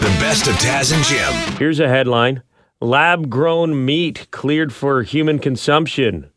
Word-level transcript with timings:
The 0.00 0.16
best 0.18 0.48
of 0.48 0.54
Taz 0.54 0.94
and 0.94 1.04
Jim. 1.04 1.58
Here's 1.58 1.78
a 1.78 1.86
headline 1.86 2.42
Lab 2.80 3.28
grown 3.28 3.84
meat 3.84 4.28
cleared 4.30 4.72
for 4.72 5.02
human 5.02 5.38
consumption 5.38 6.30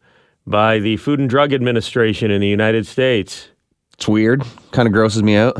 by 0.46 0.79
the 0.79 0.97
Food 0.97 1.19
and 1.19 1.29
Drug 1.29 1.53
Administration 1.53 2.29
in 2.29 2.41
the 2.41 2.47
United 2.47 2.85
States. 2.85 3.47
It's 3.93 4.05
weird. 4.05 4.43
Kind 4.71 4.85
of 4.87 4.93
grosses 4.93 5.23
me 5.23 5.37
out. 5.37 5.57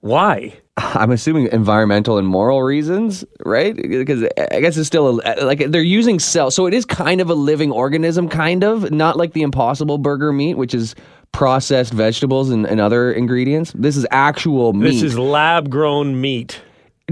Why? 0.00 0.54
I'm 0.76 1.12
assuming 1.12 1.46
environmental 1.52 2.18
and 2.18 2.26
moral 2.26 2.64
reasons, 2.64 3.24
right? 3.44 3.76
Because 3.76 4.24
I 4.50 4.58
guess 4.60 4.76
it's 4.76 4.88
still 4.88 5.20
a, 5.24 5.44
like 5.44 5.70
they're 5.70 5.82
using 5.82 6.18
cells, 6.18 6.56
so 6.56 6.66
it 6.66 6.74
is 6.74 6.84
kind 6.84 7.20
of 7.20 7.30
a 7.30 7.34
living 7.34 7.70
organism, 7.70 8.28
kind 8.28 8.64
of 8.64 8.90
not 8.90 9.16
like 9.16 9.34
the 9.34 9.42
Impossible 9.42 9.98
Burger 9.98 10.32
meat, 10.32 10.54
which 10.54 10.74
is 10.74 10.96
processed 11.30 11.92
vegetables 11.92 12.50
and, 12.50 12.66
and 12.66 12.80
other 12.80 13.12
ingredients. 13.12 13.72
This 13.76 13.96
is 13.96 14.04
actual 14.10 14.72
meat. 14.72 14.90
This 14.90 15.02
is 15.02 15.16
lab 15.16 15.70
grown 15.70 16.20
meat. 16.20 16.60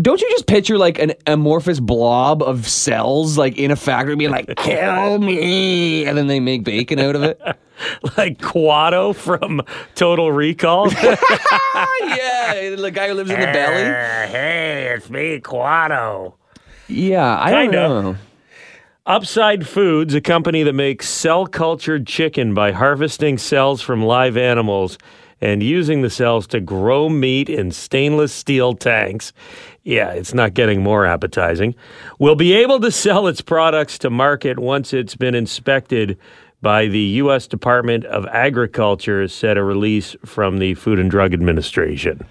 Don't 0.01 0.21
you 0.21 0.29
just 0.31 0.47
picture 0.47 0.77
like 0.77 0.99
an 0.99 1.13
amorphous 1.27 1.79
blob 1.79 2.43
of 2.43 2.67
cells, 2.67 3.39
like 3.39 3.57
in 3.57 3.71
a 3.71 3.77
factory, 3.77 4.17
being 4.17 4.33
like, 4.33 4.49
"Kill 4.57 5.19
me," 5.21 6.05
and 6.05 6.19
then 6.19 6.27
they 6.27 6.41
make 6.41 6.65
bacon 6.65 6.99
out 6.99 7.17
of 7.17 7.23
it? 7.23 7.41
Like 8.17 8.39
Kuato 8.39 9.13
from 9.13 9.61
Total 9.97 10.31
Recall. 10.31 10.93
yeah, 10.93 12.71
the 12.77 12.91
guy 12.95 13.09
who 13.09 13.15
lives 13.15 13.31
in 13.31 13.41
the 13.41 13.47
belly. 13.47 13.83
Uh, 13.83 14.29
hey, 14.29 14.95
it's 14.97 15.11
me, 15.11 15.41
Kuato. 15.41 16.35
Yeah, 16.87 17.37
I 17.37 17.51
Kinda. 17.51 17.73
don't 17.73 18.05
know. 18.05 18.17
Upside 19.07 19.67
Foods, 19.67 20.15
a 20.15 20.21
company 20.21 20.63
that 20.63 20.73
makes 20.75 21.09
cell 21.09 21.49
cultured 21.49 22.07
chicken 22.07 22.55
by 22.55 22.71
harvesting 22.71 23.39
cells 23.39 23.83
from 23.83 24.05
live 24.05 24.37
animals 24.37 24.97
and 25.41 25.63
using 25.63 26.03
the 26.03 26.11
cells 26.11 26.47
to 26.47 26.61
grow 26.61 27.09
meat 27.09 27.51
in 27.51 27.71
stainless 27.73 28.33
steel 28.33 28.75
tanks. 28.75 29.33
Yeah, 29.85 30.13
it's 30.13 30.33
not 30.33 30.55
getting 30.55 30.83
more 30.83 31.05
appetizing. 31.05 31.75
Will 32.19 32.37
be 32.37 32.55
able 32.55 32.81
to 32.81 32.91
sell 32.91 33.27
its 33.27 33.43
products 33.43 33.99
to 33.99 34.11
market 34.11 34.59
once 34.59 34.95
it's 34.95 35.15
been 35.15 35.35
inspected 35.35 36.19
by 36.63 36.87
the 36.87 36.99
U.S. 36.99 37.47
Department 37.47 38.07
of 38.07 38.25
Agriculture, 38.27 39.29
said 39.29 39.59
a 39.59 39.63
release 39.63 40.17
from 40.25 40.57
the 40.57 40.73
Food 40.75 40.99
and 40.99 41.11
Drug 41.11 41.35
Administration. 41.35 42.27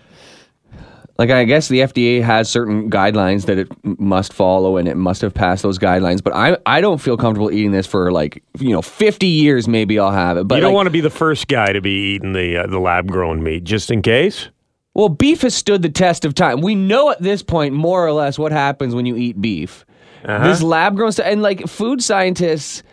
Like 1.20 1.30
I 1.30 1.44
guess 1.44 1.68
the 1.68 1.82
FDA 1.82 2.24
has 2.24 2.50
certain 2.50 2.90
guidelines 2.90 3.46
that 3.46 3.60
it 3.60 3.68
must 4.00 4.34
follow, 4.34 4.78
and 4.78 4.88
it 4.88 4.98
must 4.98 5.22
have 5.22 5.32
passed 5.32 5.62
those 5.62 5.78
guidelines. 5.78 6.24
But 6.24 6.34
I 6.34 6.58
I 6.66 6.82
don't 6.82 7.00
feel 7.00 7.18
comfortable 7.18 7.52
eating 7.52 7.72
this 7.72 7.86
for 7.86 8.12
like 8.12 8.44
you 8.58 8.72
know 8.72 8.82
50 8.82 9.28
years. 9.28 9.68
Maybe 9.68 10.00
I'll 10.00 10.12
have 10.12 10.38
it. 10.38 10.48
But 10.48 10.56
you 10.56 10.62
don't 10.62 10.72
like, 10.72 10.76
want 10.78 10.88
to 10.88 10.92
be 10.92 11.02
the 11.02 11.12
first 11.12 11.48
guy 11.48 11.72
to 11.72 11.82
be 11.82 12.16
eating 12.16 12.34
the 12.34 12.64
uh, 12.64 12.68
the 12.68 12.80
lab 12.80 13.08
grown 13.08 13.44
meat, 13.44 13.64
just 13.64 13.92
in 13.92 14.02
case. 14.02 14.50
Well, 14.94 15.10
beef 15.10 15.42
has 15.42 15.56
stood 15.56 15.82
the 15.82 15.90
test 15.90 16.24
of 16.24 16.36
time. 16.36 16.62
We 16.62 16.76
know 16.76 17.10
at 17.10 17.22
this 17.22 17.42
point 17.42 17.74
more 17.74 18.06
or 18.06 18.12
less 18.12 18.38
what 18.38 18.52
happens 18.52 18.94
when 18.94 19.06
you 19.06 19.16
eat 19.16 19.42
beef. 19.42 19.86
Uh-huh. 20.24 20.48
This 20.48 20.62
lab 20.62 20.96
grown 20.96 21.12
stuff, 21.12 21.26
and 21.26 21.42
like 21.42 21.68
food 21.68 22.02
scientists, 22.02 22.84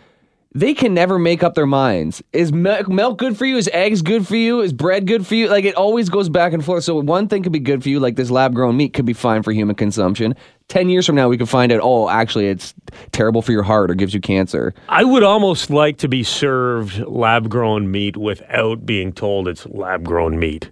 they 0.53 0.73
can 0.73 0.93
never 0.93 1.17
make 1.17 1.43
up 1.43 1.53
their 1.53 1.67
minds. 1.67 2.21
Is 2.33 2.51
milk, 2.51 2.89
milk 2.89 3.17
good 3.17 3.37
for 3.37 3.45
you? 3.45 3.55
Is 3.55 3.69
eggs 3.71 4.01
good 4.01 4.27
for 4.27 4.35
you? 4.35 4.59
Is 4.59 4.73
bread 4.73 5.07
good 5.07 5.25
for 5.25 5.35
you? 5.35 5.47
Like 5.47 5.63
it 5.63 5.75
always 5.75 6.09
goes 6.09 6.27
back 6.27 6.51
and 6.51 6.65
forth. 6.65 6.83
So 6.83 6.99
one 6.99 7.27
thing 7.29 7.43
could 7.43 7.53
be 7.53 7.59
good 7.59 7.83
for 7.83 7.89
you, 7.89 7.99
like 7.99 8.15
this 8.17 8.31
lab 8.31 8.53
grown 8.53 8.75
meat 8.75 8.93
could 8.93 9.05
be 9.05 9.13
fine 9.13 9.43
for 9.43 9.53
human 9.53 9.75
consumption. 9.75 10.35
Ten 10.67 10.89
years 10.89 11.05
from 11.05 11.15
now, 11.15 11.29
we 11.29 11.37
could 11.37 11.49
find 11.49 11.71
out. 11.71 11.79
Oh, 11.83 12.09
actually, 12.09 12.47
it's 12.47 12.73
terrible 13.11 13.41
for 13.41 13.51
your 13.51 13.63
heart 13.63 13.91
or 13.91 13.93
gives 13.93 14.13
you 14.13 14.19
cancer. 14.19 14.73
I 14.89 15.03
would 15.03 15.23
almost 15.23 15.69
like 15.69 15.97
to 15.99 16.07
be 16.07 16.23
served 16.23 16.97
lab 17.07 17.49
grown 17.49 17.91
meat 17.91 18.17
without 18.17 18.85
being 18.85 19.13
told 19.13 19.47
it's 19.47 19.65
lab 19.67 20.03
grown 20.03 20.37
meat. 20.39 20.71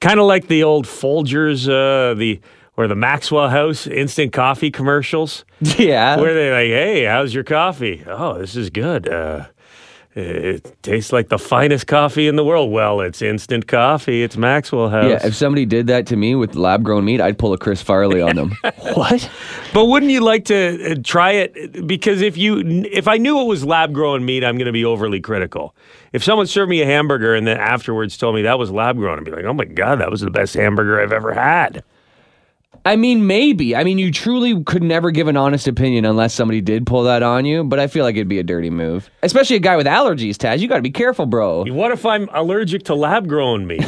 Kind 0.00 0.20
of 0.20 0.26
like 0.26 0.46
the 0.48 0.62
old 0.62 0.86
Folgers, 0.86 1.68
uh, 1.68 2.14
the 2.14 2.40
or 2.76 2.86
the 2.86 2.94
Maxwell 2.94 3.48
House 3.48 3.86
instant 3.88 4.32
coffee 4.32 4.70
commercials, 4.70 5.44
Yeah. 5.60 6.16
where 6.18 6.32
they're 6.34 6.52
like, 6.54 6.68
"Hey, 6.70 7.04
how's 7.04 7.34
your 7.34 7.42
coffee? 7.42 8.04
Oh, 8.06 8.38
this 8.38 8.54
is 8.54 8.70
good. 8.70 9.08
Uh, 9.08 9.46
it 10.18 10.82
tastes 10.82 11.12
like 11.12 11.28
the 11.28 11.38
finest 11.38 11.86
coffee 11.86 12.26
in 12.26 12.36
the 12.36 12.44
world. 12.44 12.72
Well, 12.72 13.00
it's 13.00 13.22
instant 13.22 13.68
coffee. 13.68 14.22
It's 14.22 14.36
Maxwell 14.36 14.88
House. 14.88 15.08
yeah, 15.08 15.26
if 15.26 15.34
somebody 15.34 15.64
did 15.64 15.86
that 15.86 16.06
to 16.08 16.16
me 16.16 16.34
with 16.34 16.56
lab 16.56 16.82
grown 16.82 17.04
meat, 17.04 17.20
I'd 17.20 17.38
pull 17.38 17.52
a 17.52 17.58
Chris 17.58 17.80
Farley 17.80 18.20
on 18.20 18.34
them. 18.34 18.50
what? 18.94 19.30
But 19.72 19.86
wouldn't 19.86 20.10
you 20.10 20.20
like 20.20 20.44
to 20.46 20.92
uh, 20.92 20.94
try 21.04 21.32
it? 21.32 21.86
Because 21.86 22.20
if 22.20 22.36
you, 22.36 22.58
if 22.90 23.06
I 23.06 23.16
knew 23.16 23.40
it 23.40 23.44
was 23.44 23.64
lab 23.64 23.92
grown 23.92 24.24
meat, 24.24 24.42
I'm 24.42 24.56
going 24.56 24.66
to 24.66 24.72
be 24.72 24.84
overly 24.84 25.20
critical. 25.20 25.74
If 26.12 26.24
someone 26.24 26.46
served 26.46 26.70
me 26.70 26.82
a 26.82 26.86
hamburger 26.86 27.34
and 27.34 27.46
then 27.46 27.58
afterwards 27.58 28.16
told 28.16 28.34
me 28.34 28.42
that 28.42 28.58
was 28.58 28.70
lab 28.70 28.96
grown, 28.96 29.18
I'd 29.18 29.24
be 29.24 29.30
like, 29.30 29.44
oh 29.44 29.52
my 29.52 29.66
god, 29.66 30.00
that 30.00 30.10
was 30.10 30.20
the 30.20 30.30
best 30.30 30.54
hamburger 30.54 31.00
I've 31.00 31.12
ever 31.12 31.32
had. 31.32 31.84
I 32.84 32.96
mean, 32.96 33.26
maybe. 33.26 33.76
I 33.76 33.84
mean, 33.84 33.98
you 33.98 34.10
truly 34.10 34.62
could 34.64 34.82
never 34.82 35.10
give 35.10 35.28
an 35.28 35.36
honest 35.36 35.68
opinion 35.68 36.06
unless 36.06 36.32
somebody 36.32 36.62
did 36.62 36.86
pull 36.86 37.02
that 37.04 37.22
on 37.22 37.44
you, 37.44 37.62
but 37.64 37.78
I 37.78 37.86
feel 37.86 38.04
like 38.04 38.14
it'd 38.16 38.28
be 38.28 38.38
a 38.38 38.42
dirty 38.42 38.70
move. 38.70 39.10
Especially 39.22 39.56
a 39.56 39.60
guy 39.60 39.76
with 39.76 39.86
allergies, 39.86 40.36
Taz. 40.36 40.60
You 40.60 40.68
got 40.68 40.76
to 40.76 40.82
be 40.82 40.90
careful, 40.90 41.26
bro. 41.26 41.64
What 41.66 41.92
if 41.92 42.06
I'm 42.06 42.30
allergic 42.32 42.84
to 42.84 42.94
lab 42.94 43.28
grown 43.28 43.66
meat? 43.66 43.86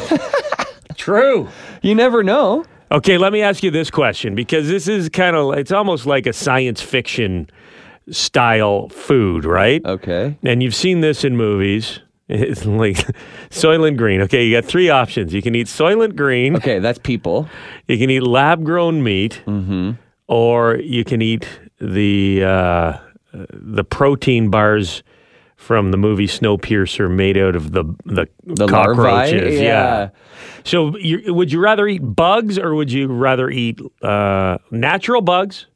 True. 0.95 1.47
You 1.81 1.95
never 1.95 2.21
know. 2.21 2.63
Okay, 2.91 3.17
let 3.17 3.33
me 3.33 3.41
ask 3.41 3.63
you 3.63 3.71
this 3.71 3.89
question 3.89 4.35
because 4.35 4.67
this 4.67 4.87
is 4.87 5.09
kind 5.09 5.35
of, 5.35 5.53
it's 5.57 5.71
almost 5.71 6.05
like 6.05 6.27
a 6.27 6.33
science 6.33 6.81
fiction 6.81 7.49
style 8.11 8.89
food, 8.89 9.45
right? 9.45 9.83
Okay. 9.83 10.37
And 10.43 10.61
you've 10.61 10.75
seen 10.75 11.01
this 11.01 11.23
in 11.23 11.37
movies. 11.37 12.01
It's 12.31 12.65
like 12.65 12.97
Soylent 13.49 13.97
Green. 13.97 14.21
Okay, 14.21 14.45
you 14.45 14.55
got 14.55 14.65
three 14.65 14.89
options. 14.89 15.33
You 15.33 15.41
can 15.41 15.53
eat 15.55 15.67
Soylent 15.67 16.15
Green. 16.15 16.55
Okay, 16.55 16.79
that's 16.79 16.99
people. 16.99 17.47
You 17.87 17.97
can 17.97 18.09
eat 18.09 18.23
lab 18.23 18.63
grown 18.63 19.03
meat, 19.03 19.43
or 20.27 20.75
you 20.77 21.03
can 21.03 21.21
eat 21.21 21.47
the 21.79 22.43
uh, 22.43 22.97
the 23.33 23.83
protein 23.83 24.49
bars 24.49 25.03
from 25.57 25.91
the 25.91 25.97
movie 25.97 26.25
Snowpiercer, 26.27 27.09
made 27.13 27.37
out 27.37 27.55
of 27.55 27.71
the 27.71 27.83
the, 28.05 28.27
The 28.45 28.67
cockroaches. 28.67 29.33
larvae. 29.33 29.55
Yeah. 29.57 30.09
So, 30.63 30.95
you, 30.97 31.33
would 31.33 31.51
you 31.51 31.59
rather 31.59 31.87
eat 31.87 31.99
bugs, 31.99 32.57
or 32.57 32.73
would 32.75 32.91
you 32.91 33.07
rather 33.07 33.49
eat 33.49 33.79
uh, 34.01 34.57
natural 34.71 35.21
bugs, 35.21 35.67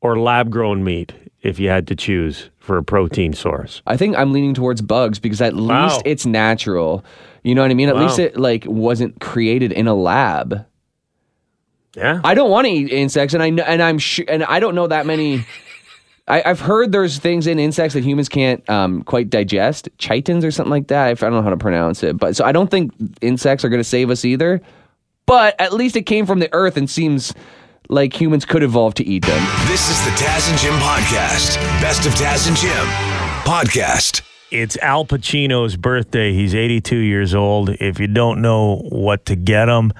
or 0.00 0.18
lab 0.18 0.50
grown 0.50 0.84
meat? 0.84 1.12
If 1.42 1.58
you 1.60 1.68
had 1.68 1.86
to 1.88 1.94
choose 1.94 2.50
for 2.68 2.76
a 2.76 2.84
protein 2.84 3.32
source, 3.32 3.82
I 3.86 3.96
think 3.96 4.16
I'm 4.16 4.32
leaning 4.32 4.52
towards 4.54 4.80
bugs 4.82 5.18
because 5.18 5.40
at 5.40 5.54
Wow. 5.54 5.86
least 5.86 6.02
it's 6.04 6.24
natural. 6.26 7.02
You 7.42 7.54
know 7.54 7.62
what 7.62 7.70
I 7.70 7.74
mean? 7.74 7.88
At 7.88 7.96
Wow. 7.96 8.02
least 8.02 8.18
it 8.18 8.36
like 8.38 8.64
wasn't 8.66 9.20
created 9.20 9.72
in 9.72 9.88
a 9.88 9.94
lab. 9.94 10.66
yeah. 11.96 12.20
I 12.22 12.34
don't 12.34 12.50
want 12.50 12.66
to 12.66 12.72
eat 12.72 12.92
insects, 12.92 13.32
and 13.34 13.42
I 13.42 13.50
know, 13.50 13.62
and 13.64 13.82
I'm 13.82 13.98
sure, 13.98 14.24
and 14.28 14.44
I 14.44 14.60
don't 14.60 14.74
know 14.74 14.86
that 14.86 15.06
many. 15.06 15.42
I, 16.28 16.42
I've 16.44 16.60
heard 16.60 16.92
there's 16.92 17.18
things 17.18 17.46
in 17.46 17.58
insects 17.58 17.94
that 17.94 18.04
humans 18.04 18.28
can't 18.28 18.68
um, 18.68 19.02
quite 19.02 19.30
digest, 19.30 19.88
chitins 19.96 20.44
or 20.44 20.50
something 20.50 20.70
like 20.70 20.88
that. 20.88 21.08
I 21.08 21.14
don't 21.14 21.32
know 21.32 21.40
how 21.40 21.48
to 21.48 21.56
pronounce 21.56 22.02
it, 22.02 22.18
but 22.18 22.36
so 22.36 22.44
I 22.44 22.52
don't 22.52 22.70
think 22.70 22.92
insects 23.22 23.64
are 23.64 23.70
going 23.70 23.80
to 23.80 23.84
save 23.84 24.10
us 24.10 24.26
either. 24.26 24.60
But 25.24 25.58
at 25.58 25.72
least 25.72 25.96
it 25.96 26.02
came 26.02 26.26
from 26.26 26.38
the 26.38 26.50
earth 26.52 26.76
and 26.76 26.88
seems 26.88 27.32
like 27.88 28.18
humans 28.18 28.44
could 28.44 28.62
evolve 28.62 28.94
to 28.94 29.04
eat 29.04 29.24
them. 29.24 29.42
This 29.66 29.88
is 29.88 30.04
the 30.04 30.10
Taz 30.10 30.50
and 30.50 30.58
Jim 30.58 30.74
podcast. 30.74 31.56
Best 31.80 32.06
of 32.06 32.12
Taz 32.14 32.46
and 32.46 32.56
Jim 32.56 32.86
podcast. 33.44 34.22
It's 34.50 34.76
Al 34.78 35.04
Pacino's 35.04 35.76
birthday. 35.76 36.32
He's 36.32 36.54
82 36.54 36.96
years 36.96 37.34
old. 37.34 37.70
If 37.70 37.98
you 37.98 38.06
don't 38.06 38.40
know 38.42 38.76
what 38.88 39.26
to 39.26 39.36
get 39.36 39.68
him, 39.68 39.92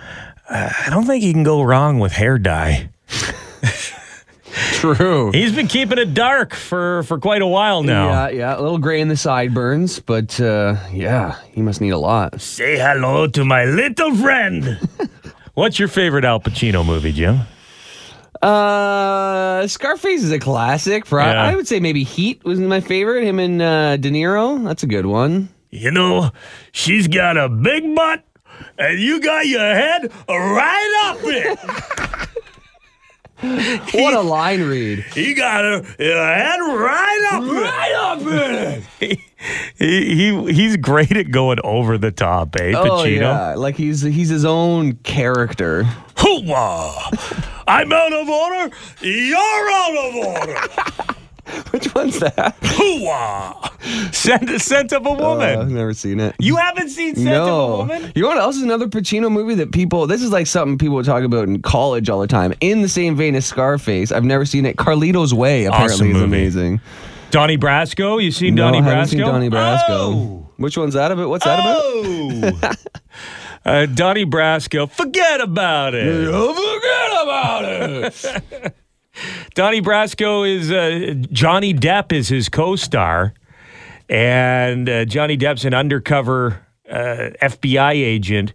uh, 0.49 0.71
I 0.87 0.91
don't 0.91 1.05
think 1.07 1.23
you 1.25 1.33
can 1.33 1.43
go 1.43 1.63
wrong 1.63 1.99
with 1.99 2.13
hair 2.13 2.39
dye. 2.39 2.91
True. 4.73 5.31
He's 5.33 5.55
been 5.55 5.67
keeping 5.67 5.99
it 5.99 6.15
dark 6.15 6.55
for, 6.55 7.03
for 7.05 7.19
quite 7.19 7.43
a 7.43 7.47
while 7.47 7.83
now. 7.83 8.09
Yeah, 8.09 8.29
yeah, 8.29 8.59
a 8.59 8.61
little 8.61 8.79
gray 8.79 9.01
in 9.01 9.09
the 9.09 9.17
sideburns, 9.17 10.01
but 10.01 10.41
uh, 10.41 10.77
yeah, 10.93 11.39
he 11.51 11.63
must 11.63 11.81
need 11.81 11.91
a 11.91 11.99
lot. 11.99 12.41
Say 12.41 12.79
hello 12.79 13.27
to 13.29 13.45
my 13.45 13.65
little 13.65 14.15
friend. 14.15 14.79
What's 15.55 15.79
your 15.79 15.89
favorite 15.89 16.25
Al 16.25 16.41
Pacino 16.41 16.85
movie, 16.85 17.13
Jim? 17.13 17.41
Uh, 18.43 19.67
Scarface 19.67 20.23
is 20.23 20.33
a 20.33 20.39
classic. 20.39 21.07
For 21.07 21.21
Yeah. 21.21 21.43
I 21.43 21.55
would 21.57 21.67
say 21.69 21.81
maybe 21.81 22.05
Heat 22.05 22.45
was 22.45 22.59
my 22.61 22.81
favorite. 22.81 23.25
Him 23.25 23.39
and 23.39 23.61
uh, 23.63 23.97
De 23.97 24.11
Niro. 24.11 24.65
That's 24.65 24.83
a 24.83 24.87
good 24.87 25.07
one. 25.07 25.49
You 25.71 25.91
know, 25.91 26.31
she's 26.73 27.09
got 27.09 27.37
a 27.37 27.49
big 27.49 27.95
butt, 27.95 28.25
and 28.79 28.99
you 28.99 29.21
got 29.21 29.47
your 29.47 29.61
head 29.61 30.11
right 30.29 31.03
up 31.07 31.19
it. 31.23 31.59
What 33.95 34.15
a 34.15 34.21
line 34.21 34.63
read. 34.63 35.01
He 35.15 35.33
got 35.35 35.63
her 35.63 35.83
head 35.83 36.59
right 36.59 37.29
up 37.33 37.43
right 37.45 37.95
up 37.95 38.21
in 38.23 38.83
it. 39.01 39.19
He, 39.79 40.17
he 40.17 40.53
he's 40.53 40.77
great 40.77 41.17
at 41.17 41.31
going 41.31 41.61
over 41.63 41.97
the 41.97 42.11
top, 42.11 42.57
eh, 42.57 42.73
Pacino? 42.73 42.89
Oh 42.91 43.05
yeah, 43.05 43.55
like 43.55 43.77
he's 43.77 44.03
he's 44.03 44.29
his 44.29 44.45
own 44.45 44.95
character. 45.05 45.85
Hoo-wah! 46.19 47.09
I'm 47.69 47.93
out 47.93 48.13
of 48.13 48.29
order. 48.29 48.75
You're 49.01 49.71
out 49.71 49.97
of 49.97 50.15
order. 50.17 51.15
Which 51.71 51.95
one's 51.95 52.19
that? 52.21 52.57
Hooah! 52.61 54.15
Scent, 54.15 54.61
scent 54.61 54.93
of 54.93 55.07
a 55.07 55.13
woman. 55.13 55.59
Uh, 55.59 55.63
I've 55.63 55.71
never 55.71 55.95
seen 55.95 56.21
it. 56.21 56.35
you 56.39 56.57
haven't 56.57 56.91
seen 56.91 57.15
Scent 57.15 57.29
of 57.29 57.35
a 57.35 57.47
no. 57.47 57.77
Woman? 57.79 58.13
You 58.15 58.23
know 58.23 58.29
what 58.29 58.39
else 58.39 58.57
is 58.57 58.63
another 58.63 58.87
Pacino 58.89 59.31
movie 59.31 59.55
that 59.55 59.73
people, 59.73 60.07
this 60.07 60.23
is 60.23 60.31
like 60.31 60.47
something 60.47 60.79
people 60.79 61.03
talk 61.03 61.23
about 61.25 61.49
in 61.49 61.63
college 61.63 62.09
all 62.11 62.21
the 62.21 62.27
time. 62.27 62.53
In 62.61 62.83
the 62.83 62.89
same 62.89 63.17
vein 63.17 63.35
as 63.35 63.47
Scarface. 63.47 64.13
I've 64.13 64.25
never 64.25 64.45
seen 64.45 64.67
it. 64.67 64.77
Carlito's 64.77 65.33
Way 65.33 65.65
apparently 65.65 65.95
Awesome 65.95 66.07
is 66.09 66.13
movie. 66.15 66.25
amazing. 66.25 66.81
Donnie 67.31 67.59
Brasco? 67.59 68.23
You 68.23 68.31
seen 68.33 68.55
No, 68.55 68.65
Donnie 68.65 68.79
I 68.79 68.83
Brasco? 68.83 68.85
haven't 68.85 69.09
seen 69.09 69.21
Donnie 69.21 69.51
Brasco. 69.51 69.83
Oh! 69.91 70.51
Which 70.57 70.77
one's 70.77 70.95
that 70.95 71.13
about? 71.13 71.29
What's 71.29 71.45
that 71.45 71.61
about? 71.61 71.81
Oh! 71.85 72.61
uh, 73.65 73.87
Donnie 73.87 74.25
Brasco, 74.27 74.91
forget 74.91 75.41
about 75.41 75.95
it. 75.95 76.27
forget 76.27 77.23
about 77.23 77.65
it. 78.65 78.75
Donnie 79.55 79.83
Brasco 79.83 80.49
is 80.49 80.71
uh, 80.71 81.15
Johnny 81.33 81.75
Depp 81.75 82.13
is 82.13 82.29
his 82.29 82.49
co-star, 82.49 83.35
and 84.09 84.89
uh, 84.89 85.05
Johnny 85.05 85.37
Depp's 85.37 85.65
an 85.65 85.75
undercover 85.75 86.65
uh, 86.91 87.31
FBI 87.43 87.93
agent, 87.93 88.55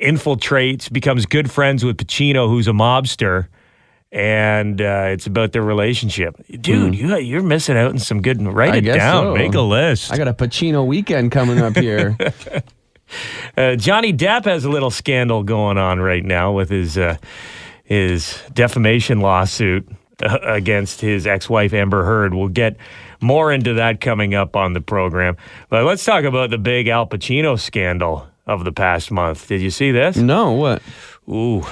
infiltrates, 0.00 0.92
becomes 0.92 1.26
good 1.26 1.50
friends 1.50 1.84
with 1.84 1.96
Pacino, 1.96 2.48
who's 2.48 2.68
a 2.68 2.72
mobster, 2.72 3.48
and 4.12 4.80
uh, 4.80 5.08
it's 5.08 5.26
about 5.26 5.52
their 5.52 5.62
relationship. 5.62 6.36
Dude, 6.60 6.94
you, 6.94 7.16
you're 7.16 7.42
missing 7.42 7.76
out 7.76 7.90
on 7.90 7.98
some 7.98 8.22
good. 8.22 8.40
Write. 8.42 8.74
I 8.74 8.76
it 8.78 8.82
down. 8.82 9.24
so. 9.24 9.34
Make 9.34 9.54
a 9.54 9.60
list. 9.60 10.12
I 10.12 10.16
got 10.16 10.28
a 10.28 10.34
Pacino 10.34 10.86
weekend 10.86 11.32
coming 11.32 11.60
up 11.60 11.76
here. 11.76 12.16
Uh, 13.56 13.76
Johnny 13.76 14.12
Depp 14.12 14.44
has 14.44 14.64
a 14.64 14.68
little 14.68 14.90
scandal 14.90 15.42
going 15.42 15.78
on 15.78 16.00
right 16.00 16.24
now 16.24 16.52
with 16.52 16.68
his 16.68 16.98
uh, 16.98 17.16
his 17.86 18.42
defamation 18.52 19.20
lawsuit 19.20 19.88
uh, 20.22 20.38
against 20.42 21.00
his 21.00 21.26
ex-wife 21.26 21.72
Amber 21.72 22.04
Heard. 22.04 22.34
We'll 22.34 22.48
get 22.48 22.76
more 23.20 23.52
into 23.52 23.74
that 23.74 24.00
coming 24.00 24.34
up 24.34 24.56
on 24.56 24.72
the 24.72 24.80
program. 24.80 25.36
But 25.70 25.84
let's 25.84 26.04
talk 26.04 26.24
about 26.24 26.50
the 26.50 26.58
big 26.58 26.88
Al 26.88 27.06
Pacino 27.06 27.58
scandal 27.58 28.26
of 28.46 28.64
the 28.64 28.72
past 28.72 29.10
month. 29.10 29.46
Did 29.48 29.60
you 29.60 29.70
see 29.70 29.92
this? 29.92 30.16
no, 30.16 30.52
what? 30.52 30.82
Ooh. 31.28 31.64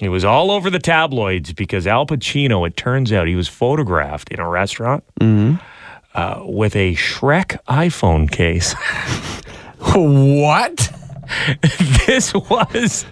It 0.00 0.08
was 0.08 0.24
all 0.24 0.50
over 0.50 0.70
the 0.70 0.78
tabloids 0.78 1.52
because 1.52 1.86
Al 1.86 2.06
Pacino, 2.06 2.66
it 2.66 2.74
turns 2.76 3.12
out, 3.12 3.28
he 3.28 3.34
was 3.34 3.48
photographed 3.48 4.30
in 4.30 4.40
a 4.40 4.48
restaurant 4.48 5.04
uh, 6.14 6.42
with 6.46 6.74
a 6.74 6.94
Shrek 6.94 7.58
iPhone 7.68 8.30
case. 8.30 8.74
What? 9.94 10.92
this 12.06 12.34
was 12.34 13.06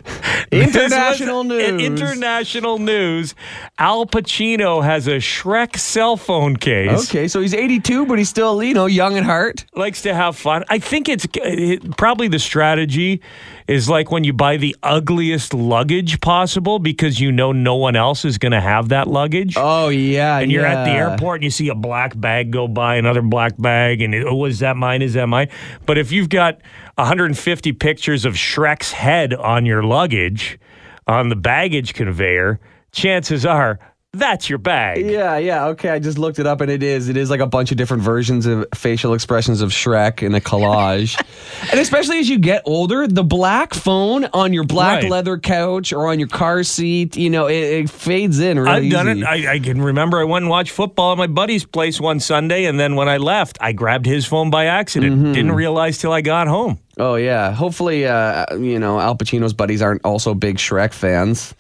International 0.51 1.45
this 1.45 1.73
was 1.73 1.73
news. 1.73 1.83
International 1.83 2.79
news. 2.79 3.35
Al 3.79 4.07
Pacino 4.07 4.83
has 4.83 5.07
a 5.07 5.17
Shrek 5.17 5.77
cell 5.77 6.17
phone 6.17 6.57
case. 6.57 7.09
Okay, 7.09 7.29
so 7.29 7.41
he's 7.41 7.55
82, 7.55 8.07
but 8.07 8.19
he's 8.19 8.29
still, 8.29 8.63
you 8.63 8.75
know, 8.75 8.87
young 8.87 9.17
at 9.17 9.25
heart. 9.25 9.65
Likes 9.75 10.03
to 10.03 10.15
have 10.15 10.37
fun. 10.37 10.65
I 10.69 10.79
think 10.79 11.09
it's 11.09 11.27
it, 11.35 11.97
probably 11.97 12.29
the 12.29 12.39
strategy 12.39 13.21
is 13.69 13.87
like 13.89 14.11
when 14.11 14.25
you 14.25 14.33
buy 14.33 14.57
the 14.57 14.75
ugliest 14.83 15.53
luggage 15.53 16.21
possible 16.23 16.79
because 16.79 17.21
you 17.21 17.31
know 17.31 17.53
no 17.53 17.77
one 17.77 17.95
else 17.95 18.25
is 18.25 18.39
going 18.39 18.53
to 18.53 18.61
have 18.61 18.89
that 18.89 19.07
luggage. 19.07 19.55
Oh, 19.59 19.91
yeah. 19.91 20.39
and 20.39 20.51
you're 20.51 20.65
at 20.65 20.85
the 20.85 20.91
airport 20.91 21.37
and 21.37 21.45
you 21.45 21.51
see 21.51 21.69
a 21.69 21.75
black 21.75 22.19
bag 22.19 22.51
go 22.51 22.67
by, 22.67 22.97
another 22.97 23.21
black 23.21 23.59
bag, 23.59 24.01
and 24.01 24.15
it, 24.15 24.27
oh, 24.27 24.47
is 24.47 24.61
that 24.61 24.79
mine? 24.79 25.03
Is 25.03 25.13
that 25.15 25.27
mine? 25.27 25.51
But 25.85 25.99
if 25.99 26.11
you've 26.11 26.31
got 26.31 26.61
150 26.95 27.73
pictures 27.75 28.25
of 28.25 28.35
Shrek's 28.35 28.91
head 28.91 29.35
on 29.35 29.67
your 29.67 29.83
luggage 29.83 30.59
on 31.07 31.29
the 31.29 31.37
baggage 31.37 31.93
conveyor, 31.93 32.59
chances 32.91 33.45
are 33.45 33.79
that's 34.15 34.49
your 34.49 34.59
bag. 34.59 35.05
Yeah, 35.05 35.37
yeah. 35.37 35.67
Okay, 35.67 35.91
I 35.91 35.99
just 35.99 36.17
looked 36.19 36.39
it 36.39 36.47
up 36.47 36.61
and 36.63 36.71
it 36.71 36.83
is. 36.83 37.09
It 37.11 37.17
is 37.19 37.29
like 37.29 37.41
a 37.41 37.47
bunch 37.47 37.71
of 37.71 37.77
different 37.77 38.03
versions 38.03 38.47
of 38.47 38.67
facial 38.75 39.13
expressions 39.13 39.61
of 39.61 39.71
Shrek 39.71 40.23
in 40.23 40.35
a 40.35 40.41
collage. 40.41 41.15
and 41.71 41.79
especially 41.79 42.19
as 42.19 42.29
you 42.29 42.39
get 42.39 42.63
older, 42.65 43.07
the 43.07 43.23
black 43.23 43.75
phone 43.75 44.25
on 44.33 44.53
your 44.55 44.65
black 44.65 45.03
Right. 45.03 45.11
leather 45.11 45.37
couch 45.39 45.93
or 45.93 46.07
on 46.09 46.19
your 46.19 46.29
car 46.29 46.63
seat, 46.63 47.17
you 47.17 47.29
know, 47.29 47.47
it, 47.49 47.53
it 47.63 47.91
fades 47.91 48.41
in 48.41 48.59
really 48.59 48.87
I've 48.87 48.91
done 48.91 49.09
easy. 49.11 49.21
it. 49.21 49.27
I, 49.27 49.53
I 49.55 49.59
can 49.59 49.83
remember 49.83 50.19
I 50.19 50.25
went 50.25 50.45
and 50.45 50.51
watched 50.51 50.71
football 50.73 51.13
at 51.13 51.19
my 51.19 51.27
buddy's 51.27 51.65
place 51.67 52.01
one 52.01 52.19
Sunday, 52.19 52.65
and 52.65 52.81
then 52.81 52.97
when 52.97 53.09
I 53.11 53.19
left, 53.19 53.59
I 53.61 53.73
grabbed 53.73 54.07
his 54.07 54.25
phone 54.25 54.49
by 54.49 54.65
accident. 54.67 55.17
Mm-hmm. 55.17 55.33
Didn't 55.33 55.53
realize 55.53 55.99
till 55.99 56.13
I 56.13 56.23
got 56.23 56.49
home. 56.49 56.79
Oh 56.97 57.17
yeah. 57.17 57.53
Hopefully, 57.53 58.07
uh, 58.07 58.57
you 58.57 58.79
know, 58.79 58.99
Al 58.99 59.17
Pacino's 59.17 59.53
buddies 59.53 59.83
aren't 59.83 60.05
also 60.05 60.33
big 60.35 60.57
Shrek 60.57 60.93
fans. 60.95 61.55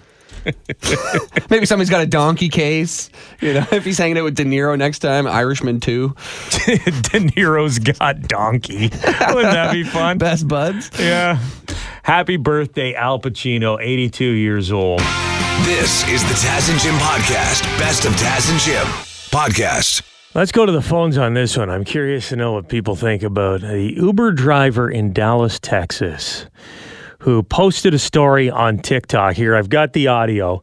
Maybe 1.51 1.67
somebody's 1.67 1.91
got 1.91 2.03
a 2.03 2.07
donkey 2.07 2.49
case. 2.49 3.11
You 3.41 3.55
know, 3.55 3.67
if 3.73 3.85
he's 3.85 3.99
hanging 3.99 4.19
out 4.19 4.25
with 4.25 4.37
De 4.37 4.45
Niro 4.45 4.77
next 4.79 5.01
time, 5.01 5.27
Irishman 5.27 5.81
too. 5.81 6.09
De 6.51 7.21
Niro's 7.21 7.79
got 7.79 8.23
donkey. 8.23 8.89
Wouldn't 8.89 9.53
that 9.53 9.71
be 9.73 9.85
fun? 9.85 10.19
Best 10.19 10.49
buds. 10.49 10.91
Yeah. 10.99 11.39
Happy 12.03 12.37
birthday, 12.37 12.95
Al 12.95 13.19
Pacino, 13.21 13.79
82 13.81 14.25
years 14.25 14.73
old. 14.73 15.01
This 15.65 16.07
is 16.09 16.23
the 16.23 16.35
Taz 16.35 16.71
and 16.71 16.81
Jim 16.81 16.95
podcast. 16.95 17.63
Best 17.79 18.05
of 18.05 18.13
Taz 18.13 18.51
and 18.51 18.61
Jim 18.61 18.87
podcast. 19.31 20.03
Let's 20.35 20.53
go 20.53 20.65
to 20.65 20.73
the 20.73 20.83
phones 20.83 21.19
on 21.19 21.35
this 21.35 21.57
one. 21.57 21.69
I'm 21.69 21.85
curious 21.85 22.29
to 22.29 22.37
know 22.37 22.53
what 22.53 22.69
people 22.69 22.95
think 22.95 23.23
about 23.23 23.63
the 23.63 23.93
Uber 23.97 24.33
driver 24.33 24.91
in 24.91 25.13
Dallas, 25.13 25.59
Texas, 25.59 26.47
who 27.29 27.43
posted 27.43 27.93
a 27.93 27.99
story 27.99 28.49
on 28.49 28.79
TikTok. 28.79 29.35
Here, 29.35 29.55
I've 29.55 29.69
got 29.69 29.93
the 29.93 30.07
audio. 30.07 30.63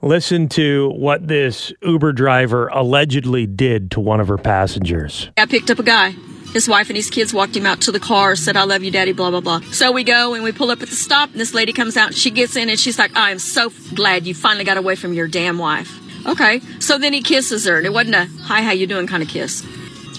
Listen 0.00 0.48
to 0.48 0.88
what 0.96 1.28
this 1.28 1.74
Uber 1.82 2.14
driver 2.14 2.68
allegedly 2.68 3.46
did 3.46 3.90
to 3.90 4.00
one 4.00 4.18
of 4.18 4.28
her 4.28 4.38
passengers. 4.38 5.28
I 5.36 5.44
picked 5.44 5.70
up 5.70 5.78
a 5.78 5.82
guy. 5.82 6.12
His 6.54 6.70
wife 6.70 6.88
and 6.88 6.96
his 6.96 7.10
kids 7.10 7.34
walked 7.34 7.54
him 7.54 7.66
out 7.66 7.82
to 7.82 7.92
the 7.92 8.00
car, 8.00 8.34
said, 8.34 8.56
I 8.56 8.64
love 8.64 8.82
you, 8.82 8.90
daddy, 8.90 9.12
blah, 9.12 9.30
blah, 9.30 9.42
blah. 9.42 9.60
So 9.72 9.92
we 9.92 10.04
go 10.04 10.32
and 10.32 10.42
we 10.42 10.52
pull 10.52 10.70
up 10.70 10.80
at 10.80 10.88
the 10.88 10.96
stop, 10.96 11.32
and 11.32 11.38
this 11.38 11.52
lady 11.52 11.74
comes 11.74 11.98
out, 11.98 12.14
she 12.14 12.30
gets 12.30 12.56
in, 12.56 12.70
and 12.70 12.80
she's 12.80 12.98
like, 12.98 13.14
I 13.14 13.30
am 13.30 13.38
so 13.38 13.70
glad 13.94 14.26
you 14.26 14.32
finally 14.32 14.64
got 14.64 14.78
away 14.78 14.96
from 14.96 15.12
your 15.12 15.28
damn 15.28 15.58
wife. 15.58 16.00
Okay. 16.26 16.60
So 16.80 16.96
then 16.96 17.12
he 17.12 17.20
kisses 17.20 17.66
her, 17.66 17.76
and 17.76 17.84
it 17.84 17.92
wasn't 17.92 18.14
a, 18.14 18.24
hi, 18.44 18.62
how 18.62 18.72
you 18.72 18.86
doing 18.86 19.06
kind 19.06 19.22
of 19.22 19.28
kiss. 19.28 19.62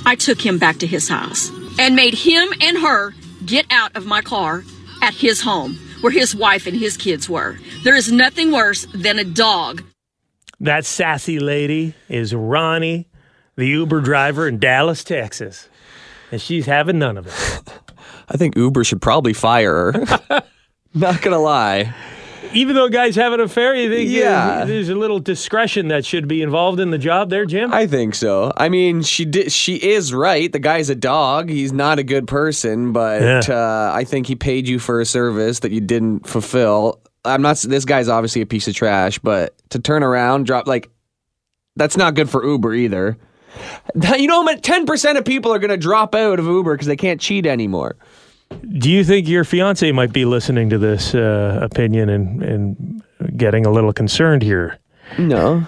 I 0.06 0.14
took 0.14 0.46
him 0.46 0.60
back 0.60 0.78
to 0.78 0.86
his 0.86 1.10
house 1.10 1.50
and 1.80 1.96
made 1.96 2.14
him 2.14 2.50
and 2.62 2.78
her 2.78 3.16
get 3.44 3.66
out 3.72 3.96
of 3.96 4.06
my 4.06 4.22
car 4.22 4.64
at 5.02 5.16
his 5.16 5.42
home 5.42 5.80
where 6.02 6.12
his 6.12 6.36
wife 6.36 6.68
and 6.68 6.76
his 6.78 6.98
kids 6.98 7.30
were. 7.30 7.58
There 7.84 7.96
is 7.96 8.12
nothing 8.12 8.52
worse 8.52 8.86
than 8.94 9.20
a 9.20 9.24
dog 9.24 9.84
That 10.60 10.86
sassy 10.86 11.40
lady 11.40 11.94
is 12.10 12.34
Ronnie, 12.34 13.08
the 13.56 13.68
Uber 13.68 14.02
driver 14.02 14.48
in 14.48 14.60
Dallas, 14.60 15.04
Texas. 15.04 15.70
And 16.32 16.42
she's 16.42 16.66
having 16.66 17.00
none 17.00 17.18
of 17.18 17.28
it. 17.28 17.34
I 18.30 18.38
think 18.38 18.58
Uber 18.58 18.84
should 18.84 19.02
probably 19.02 19.34
fire 19.34 19.92
her. 19.92 20.18
Not 20.94 21.22
gonna 21.22 21.40
lie. 21.40 21.94
Even 22.54 22.76
though 22.76 22.90
guys 22.90 23.16
have 23.16 23.34
an 23.34 23.40
affair, 23.40 23.76
you 23.76 23.90
think 23.90 24.10
Yeah. 24.10 24.66
there's 24.66 24.90
a 24.90 24.96
little 24.96 25.20
discretion 25.20 25.88
that 25.90 26.06
should 26.06 26.28
be 26.28 26.42
involved 26.42 26.80
in 26.80 26.90
the 26.92 26.98
job 26.98 27.30
there, 27.30 27.46
Jim? 27.46 27.74
I 27.74 27.88
think 27.88 28.16
so. 28.16 28.52
I 28.58 28.70
mean, 28.70 29.02
she 29.04 29.26
did. 29.26 29.52
She 29.52 29.76
is 29.76 30.14
right. 30.14 30.52
The 30.52 30.60
guy's 30.60 30.90
a 30.90 30.96
dog. 30.96 31.50
He's 31.50 31.72
not 31.74 32.00
a 32.00 32.04
good 32.04 32.28
person, 32.28 32.94
but 32.94 33.22
Yeah. 33.22 33.42
uh, 33.50 33.92
I 33.94 34.04
think 34.04 34.28
he 34.28 34.36
paid 34.36 34.68
you 34.68 34.80
for 34.80 35.00
a 35.02 35.06
service 35.06 35.60
that 35.60 35.72
you 35.72 35.82
didn't 35.82 36.28
fulfill. 36.28 37.00
I'm 37.26 37.42
not. 37.42 37.58
This 37.58 37.86
guy's 37.86 38.08
obviously 38.10 38.42
a 38.42 38.46
piece 38.46 38.68
of 38.68 38.76
trash, 38.76 39.20
but 39.20 39.54
to 39.70 39.80
turn 39.80 40.02
around, 40.04 40.46
drop 40.46 40.68
like 40.68 40.90
that's 41.76 41.98
not 41.98 42.14
good 42.16 42.30
for 42.30 42.46
Uber 42.46 42.74
either. 42.74 43.18
You 44.18 44.28
know, 44.28 44.46
ten 44.62 44.86
percent 44.86 45.18
of 45.18 45.26
people 45.26 45.52
are 45.54 45.58
going 45.60 45.72
to 45.72 45.78
drop 45.78 46.14
out 46.14 46.38
of 46.40 46.46
Uber 46.46 46.76
because 46.76 46.86
they 46.88 46.96
can't 46.96 47.20
cheat 47.20 47.46
anymore. 47.48 47.96
Do 48.80 48.90
you 48.92 49.04
think 49.04 49.28
your 49.28 49.44
fiance 49.44 49.92
might 49.92 50.14
be 50.14 50.26
listening 50.26 50.70
to 50.70 50.78
this 50.78 51.14
uh, 51.16 51.60
opinion 51.62 52.10
and, 52.10 52.44
and 52.44 53.04
getting 53.38 53.66
a 53.66 53.72
little 53.72 53.94
concerned 53.94 54.42
here? 54.44 54.78
No, 55.18 55.66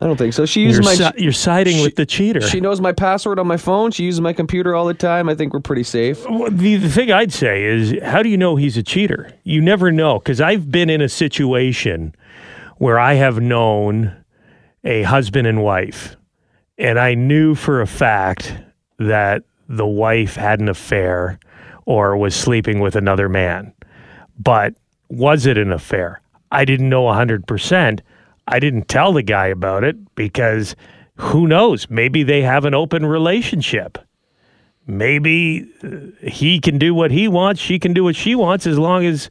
I 0.00 0.06
don't 0.06 0.16
think 0.16 0.32
so. 0.34 0.46
She 0.46 0.62
You're, 0.66 0.82
my. 0.82 0.94
si- 0.94 1.10
you're 1.18 1.32
siding 1.32 1.76
she- 1.76 1.82
with 1.82 1.96
the 1.96 2.06
cheater. 2.06 2.40
She 2.40 2.60
knows 2.60 2.80
my 2.80 2.92
password 2.92 3.38
on 3.38 3.46
my 3.46 3.56
phone. 3.56 3.90
She 3.90 4.04
uses 4.04 4.20
my 4.20 4.32
computer 4.32 4.74
all 4.74 4.86
the 4.86 4.94
time. 4.94 5.28
I 5.28 5.34
think 5.34 5.52
we're 5.52 5.60
pretty 5.60 5.82
safe. 5.82 6.24
Well, 6.28 6.50
the, 6.50 6.76
the 6.76 6.88
thing 6.88 7.10
I'd 7.12 7.32
say 7.32 7.64
is, 7.64 7.94
how 8.02 8.22
do 8.22 8.28
you 8.28 8.36
know 8.38 8.56
he's 8.56 8.76
a 8.76 8.82
cheater? 8.82 9.32
You 9.44 9.60
never 9.60 9.92
know, 9.92 10.18
because 10.18 10.40
I've 10.40 10.70
been 10.70 10.90
in 10.90 11.00
a 11.00 11.08
situation 11.08 12.14
where 12.78 12.98
I 12.98 13.14
have 13.14 13.40
known 13.40 14.16
a 14.84 15.02
husband 15.02 15.46
and 15.46 15.62
wife, 15.62 16.16
and 16.78 16.98
I 16.98 17.14
knew 17.14 17.54
for 17.54 17.80
a 17.82 17.86
fact 17.86 18.54
that 18.98 19.42
the 19.68 19.86
wife 19.86 20.34
had 20.36 20.60
an 20.60 20.68
affair 20.68 21.38
or 21.90 22.16
was 22.16 22.34
sleeping 22.34 22.80
with 22.80 22.94
another 22.94 23.28
man. 23.28 23.72
But 24.38 24.74
was 25.08 25.46
it 25.46 25.58
an 25.58 25.72
affair? 25.72 26.20
I 26.52 26.64
didn't 26.64 26.88
know 26.88 27.04
100%. 27.04 28.00
I 28.46 28.58
didn't 28.58 28.88
tell 28.88 29.12
the 29.12 29.22
guy 29.22 29.46
about 29.46 29.84
it 29.84 30.14
because 30.14 30.76
who 31.16 31.46
knows? 31.46 31.90
Maybe 31.90 32.22
they 32.22 32.42
have 32.42 32.64
an 32.64 32.74
open 32.74 33.04
relationship 33.06 33.98
maybe 34.86 35.70
uh, 35.82 36.26
he 36.26 36.60
can 36.60 36.78
do 36.78 36.94
what 36.94 37.10
he 37.10 37.28
wants, 37.28 37.60
she 37.60 37.78
can 37.78 37.92
do 37.92 38.04
what 38.04 38.16
she 38.16 38.34
wants, 38.34 38.66
as 38.66 38.78
long 38.78 39.04
as 39.04 39.30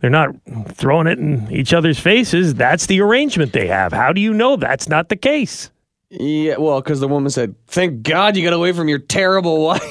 they're 0.00 0.10
not 0.10 0.30
throwing 0.68 1.06
it 1.06 1.18
in 1.18 1.50
each 1.50 1.72
other's 1.72 1.98
faces. 1.98 2.54
That's 2.54 2.86
the 2.86 3.00
arrangement 3.00 3.52
they 3.52 3.66
have. 3.68 3.92
How 3.92 4.12
do 4.12 4.20
you 4.20 4.32
know 4.32 4.56
that's 4.56 4.88
not 4.88 5.08
the 5.08 5.16
case? 5.16 5.70
Yeah, 6.10 6.56
well, 6.56 6.80
because 6.80 7.00
the 7.00 7.08
woman 7.08 7.28
said, 7.28 7.54
"Thank 7.66 8.02
God 8.02 8.34
you 8.34 8.42
got 8.42 8.54
away 8.54 8.72
from 8.72 8.88
your 8.88 8.98
terrible 8.98 9.62
wife." 9.62 9.82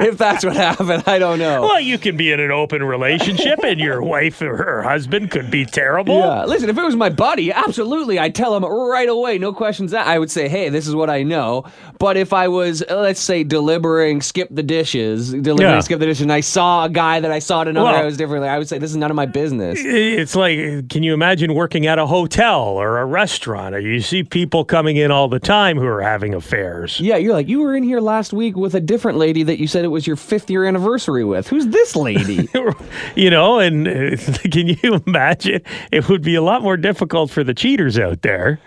if 0.00 0.16
that's 0.16 0.42
what 0.42 0.56
happened, 0.56 1.04
I 1.06 1.18
don't 1.18 1.38
know. 1.38 1.60
Well, 1.60 1.78
you 1.78 1.98
can 1.98 2.16
be 2.16 2.32
in 2.32 2.40
an 2.40 2.50
open 2.50 2.82
relationship 2.82 3.58
and 3.62 3.78
your 3.78 4.02
wife 4.02 4.40
or 4.40 4.56
her 4.56 4.82
husband 4.82 5.30
could 5.30 5.50
be 5.50 5.66
terrible. 5.66 6.20
Yeah, 6.20 6.46
listen, 6.46 6.70
if 6.70 6.78
it 6.78 6.82
was 6.82 6.96
my 6.96 7.10
buddy, 7.10 7.52
absolutely, 7.52 8.18
I'd 8.18 8.34
tell 8.34 8.56
him 8.56 8.64
right 8.64 9.10
away, 9.10 9.36
no 9.36 9.52
questions. 9.52 9.90
That 9.90 10.06
I 10.06 10.18
would 10.18 10.30
say, 10.30 10.48
hey, 10.48 10.70
this 10.70 10.88
is 10.88 10.94
what 10.94 11.10
I 11.10 11.22
know. 11.22 11.64
But 11.98 12.16
if 12.16 12.32
I 12.32 12.48
was, 12.48 12.82
let's 12.88 13.20
say, 13.20 13.44
delivering 13.44 14.22
skip 14.22 14.48
the 14.50 14.62
dishes, 14.62 15.32
delivering 15.32 15.68
Yeah. 15.68 15.80
skip 15.80 15.98
the 16.00 16.06
dishes, 16.06 16.22
and 16.22 16.32
I 16.32 16.40
saw 16.40 16.84
a 16.86 16.88
guy 16.88 17.20
that 17.20 17.30
I 17.30 17.40
saw 17.40 17.60
at 17.60 17.68
another 17.68 17.90
Well- 17.92 18.02
house 18.04 18.16
differently, 18.16 18.48
I 18.48 18.56
would 18.56 18.68
say, 18.68 18.78
this 18.78 18.90
is 18.90 18.96
none 18.96 19.10
of 19.10 19.16
my 19.16 19.26
business. 19.26 19.78
It's 19.82 20.34
like, 20.34 20.88
can 20.88 21.02
you 21.02 21.12
imagine 21.12 21.52
working 21.52 21.86
at 21.86 21.98
a 21.98 22.06
hotel 22.06 22.62
or 22.62 22.98
a 23.00 23.04
restaurant? 23.04 23.74
Or 23.74 23.80
you 23.80 24.00
see 24.00 24.22
people 24.22 24.64
coming 24.78 24.96
in 24.96 25.10
all 25.10 25.26
the 25.26 25.40
time 25.40 25.76
who 25.76 25.84
are 25.84 26.00
having 26.00 26.34
affairs. 26.34 27.00
Yeah, 27.00 27.16
you're 27.16 27.32
like, 27.32 27.48
you 27.48 27.58
were 27.62 27.74
in 27.74 27.82
here 27.82 27.98
last 27.98 28.32
week 28.32 28.56
with 28.56 28.76
a 28.76 28.80
different 28.80 29.18
lady 29.18 29.42
that 29.42 29.58
you 29.58 29.66
said 29.66 29.84
it 29.84 29.88
was 29.88 30.06
your 30.06 30.14
fifth 30.14 30.48
year 30.48 30.64
anniversary 30.64 31.24
with. 31.24 31.48
Who's 31.48 31.66
this 31.66 31.96
lady? 31.96 32.48
you 33.16 33.28
know, 33.28 33.58
and 33.58 33.88
uh, 33.88 34.16
can 34.52 34.68
you 34.68 35.02
imagine? 35.04 35.62
It 35.90 36.08
would 36.08 36.22
be 36.22 36.36
a 36.36 36.42
lot 36.42 36.62
more 36.62 36.76
difficult 36.76 37.32
for 37.32 37.42
the 37.42 37.54
cheaters 37.54 37.98
out 37.98 38.22
there 38.22 38.60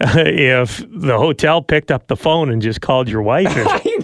uh, 0.00 0.24
if 0.26 0.78
the 0.90 1.16
hotel 1.16 1.62
picked 1.62 1.92
up 1.92 2.08
the 2.08 2.16
phone 2.16 2.50
and 2.50 2.60
just 2.60 2.80
called 2.80 3.08
your 3.08 3.22
wife. 3.22 3.56
and- 3.56 4.03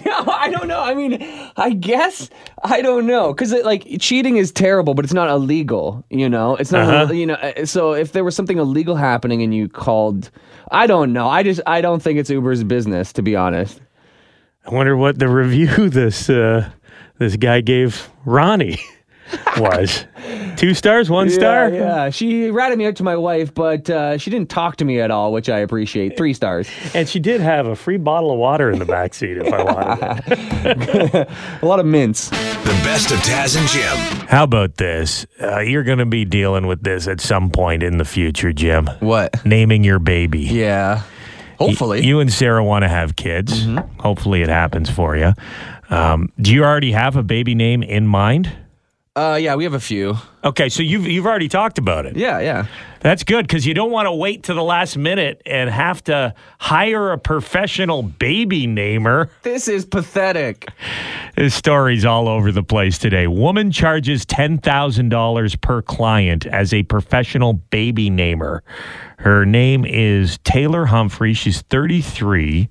I 0.91 0.93
know. 0.93 1.05
I 1.05 1.09
don't 1.09 1.19
know. 1.19 1.31
I 1.31 1.39
mean, 1.43 1.51
I 1.57 1.69
guess 1.73 2.29
I 2.63 2.81
don't 2.81 3.05
know 3.05 3.33
because 3.33 3.53
like 3.63 3.87
cheating 3.99 4.37
is 4.37 4.51
terrible, 4.51 4.93
but 4.93 5.05
it's 5.05 5.13
not 5.13 5.29
illegal. 5.29 6.03
You 6.09 6.29
know, 6.29 6.55
it's 6.55 6.71
not. 6.71 6.93
Uh-huh. 6.93 7.13
You 7.13 7.25
know, 7.25 7.33
uh, 7.35 7.65
so 7.65 7.93
if 7.93 8.11
there 8.11 8.23
was 8.23 8.35
something 8.35 8.57
illegal 8.57 8.95
happening 8.95 9.41
and 9.41 9.53
you 9.53 9.69
called, 9.69 10.31
I 10.71 10.87
don't 10.87 11.13
know. 11.13 11.27
I 11.27 11.43
just 11.43 11.61
I 11.67 11.81
don't 11.81 12.01
think 12.01 12.19
it's 12.19 12.29
Uber's 12.29 12.63
business 12.63 13.13
to 13.13 13.21
be 13.21 13.35
honest. 13.35 13.81
I 14.65 14.73
wonder 14.73 14.97
what 14.97 15.19
the 15.19 15.27
review 15.29 15.89
this 15.89 16.29
uh, 16.29 16.69
this 17.17 17.35
guy 17.35 17.61
gave 17.61 18.09
Ronnie 18.25 18.79
was. 19.57 20.05
Two 20.57 20.73
stars, 20.73 21.09
one 21.09 21.29
star. 21.29 21.69
Yeah, 21.69 21.79
yeah. 21.79 22.09
She 22.09 22.49
ratted 22.49 22.77
me 22.77 22.85
out 22.85 22.95
to 22.97 23.03
my 23.03 23.15
wife, 23.15 23.53
but 23.53 23.89
uh, 23.89 24.17
she 24.17 24.29
didn't 24.29 24.49
talk 24.49 24.77
to 24.77 24.85
me 24.85 24.99
at 24.99 25.11
all, 25.11 25.31
which 25.31 25.49
I 25.49 25.59
appreciate. 25.59 26.17
Three 26.17 26.33
stars. 26.33 26.69
And 26.93 27.07
she 27.07 27.19
did 27.19 27.41
have 27.41 27.67
a 27.67 27.75
free 27.75 27.97
bottle 27.97 28.31
of 28.31 28.37
water 28.37 28.69
in 28.71 28.79
the 28.79 28.85
back 28.85 29.13
seat 29.13 29.37
if 29.37 29.51
I 29.51 29.63
wanted 29.63 30.23
it. 30.27 31.29
A 31.61 31.65
lot 31.65 31.79
of 31.79 31.85
mints. 31.85 32.29
The 32.29 32.79
best 32.83 33.11
of 33.11 33.19
Taz 33.19 33.57
and 33.57 33.67
Jim. 33.67 34.27
How 34.27 34.43
about 34.43 34.77
this? 34.77 35.25
Uh, 35.41 35.59
you're 35.59 35.83
going 35.83 35.99
to 35.99 36.05
be 36.05 36.25
dealing 36.25 36.67
with 36.67 36.83
this 36.83 37.07
at 37.07 37.21
some 37.21 37.49
point 37.49 37.83
in 37.83 37.97
the 37.97 38.05
future, 38.05 38.53
Jim. 38.53 38.87
What? 38.99 39.45
Naming 39.45 39.83
your 39.83 39.99
baby. 39.99 40.41
Yeah. 40.41 41.03
Hopefully. 41.57 42.03
You 42.03 42.19
and 42.19 42.31
Sarah 42.31 42.63
want 42.63 42.83
to 42.83 42.89
have 42.89 43.15
kids. 43.15 43.65
Hopefully, 43.99 44.41
it 44.41 44.49
happens 44.49 44.89
for 44.89 45.15
you. 45.15 45.33
Um, 45.91 46.31
do 46.39 46.53
you 46.53 46.63
already 46.63 46.91
have 46.93 47.15
a 47.17 47.23
baby 47.23 47.53
name 47.53 47.83
in 47.83 48.07
mind? 48.07 48.51
Uh, 49.15 49.37
yeah, 49.41 49.55
we 49.55 49.65
have 49.65 49.73
a 49.73 49.79
few. 49.79 50.15
Okay, 50.43 50.69
so 50.69 50.81
you've 50.81 51.05
you've 51.05 51.25
already 51.25 51.49
talked 51.49 51.77
about 51.77 52.05
it. 52.05 52.15
Yeah, 52.15 52.39
yeah. 52.39 52.67
That's 53.01 53.23
good 53.23 53.45
because 53.45 53.65
you 53.65 53.73
don't 53.73 53.91
want 53.91 54.05
to 54.05 54.11
wait 54.13 54.43
to 54.43 54.53
the 54.53 54.63
last 54.63 54.95
minute 54.95 55.41
and 55.45 55.69
have 55.69 56.03
to 56.05 56.33
hire 56.59 57.11
a 57.11 57.17
professional 57.17 58.03
baby 58.03 58.67
namer. 58.67 59.29
This 59.41 59.67
is 59.67 59.85
pathetic. 59.85 60.69
There's 61.35 61.53
stories 61.53 62.05
all 62.05 62.29
over 62.29 62.51
the 62.51 62.63
place 62.63 62.97
today. 62.99 63.27
Woman 63.27 63.71
charges 63.71 64.25
$10,000 64.27 65.61
per 65.61 65.81
client 65.81 66.45
as 66.45 66.73
a 66.73 66.83
professional 66.83 67.53
baby 67.53 68.09
namer. 68.09 68.63
Her 69.17 69.45
name 69.45 69.83
is 69.83 70.37
Taylor 70.43 70.85
Humphrey. 70.85 71.33
She's 71.33 71.61
33. 71.63 72.69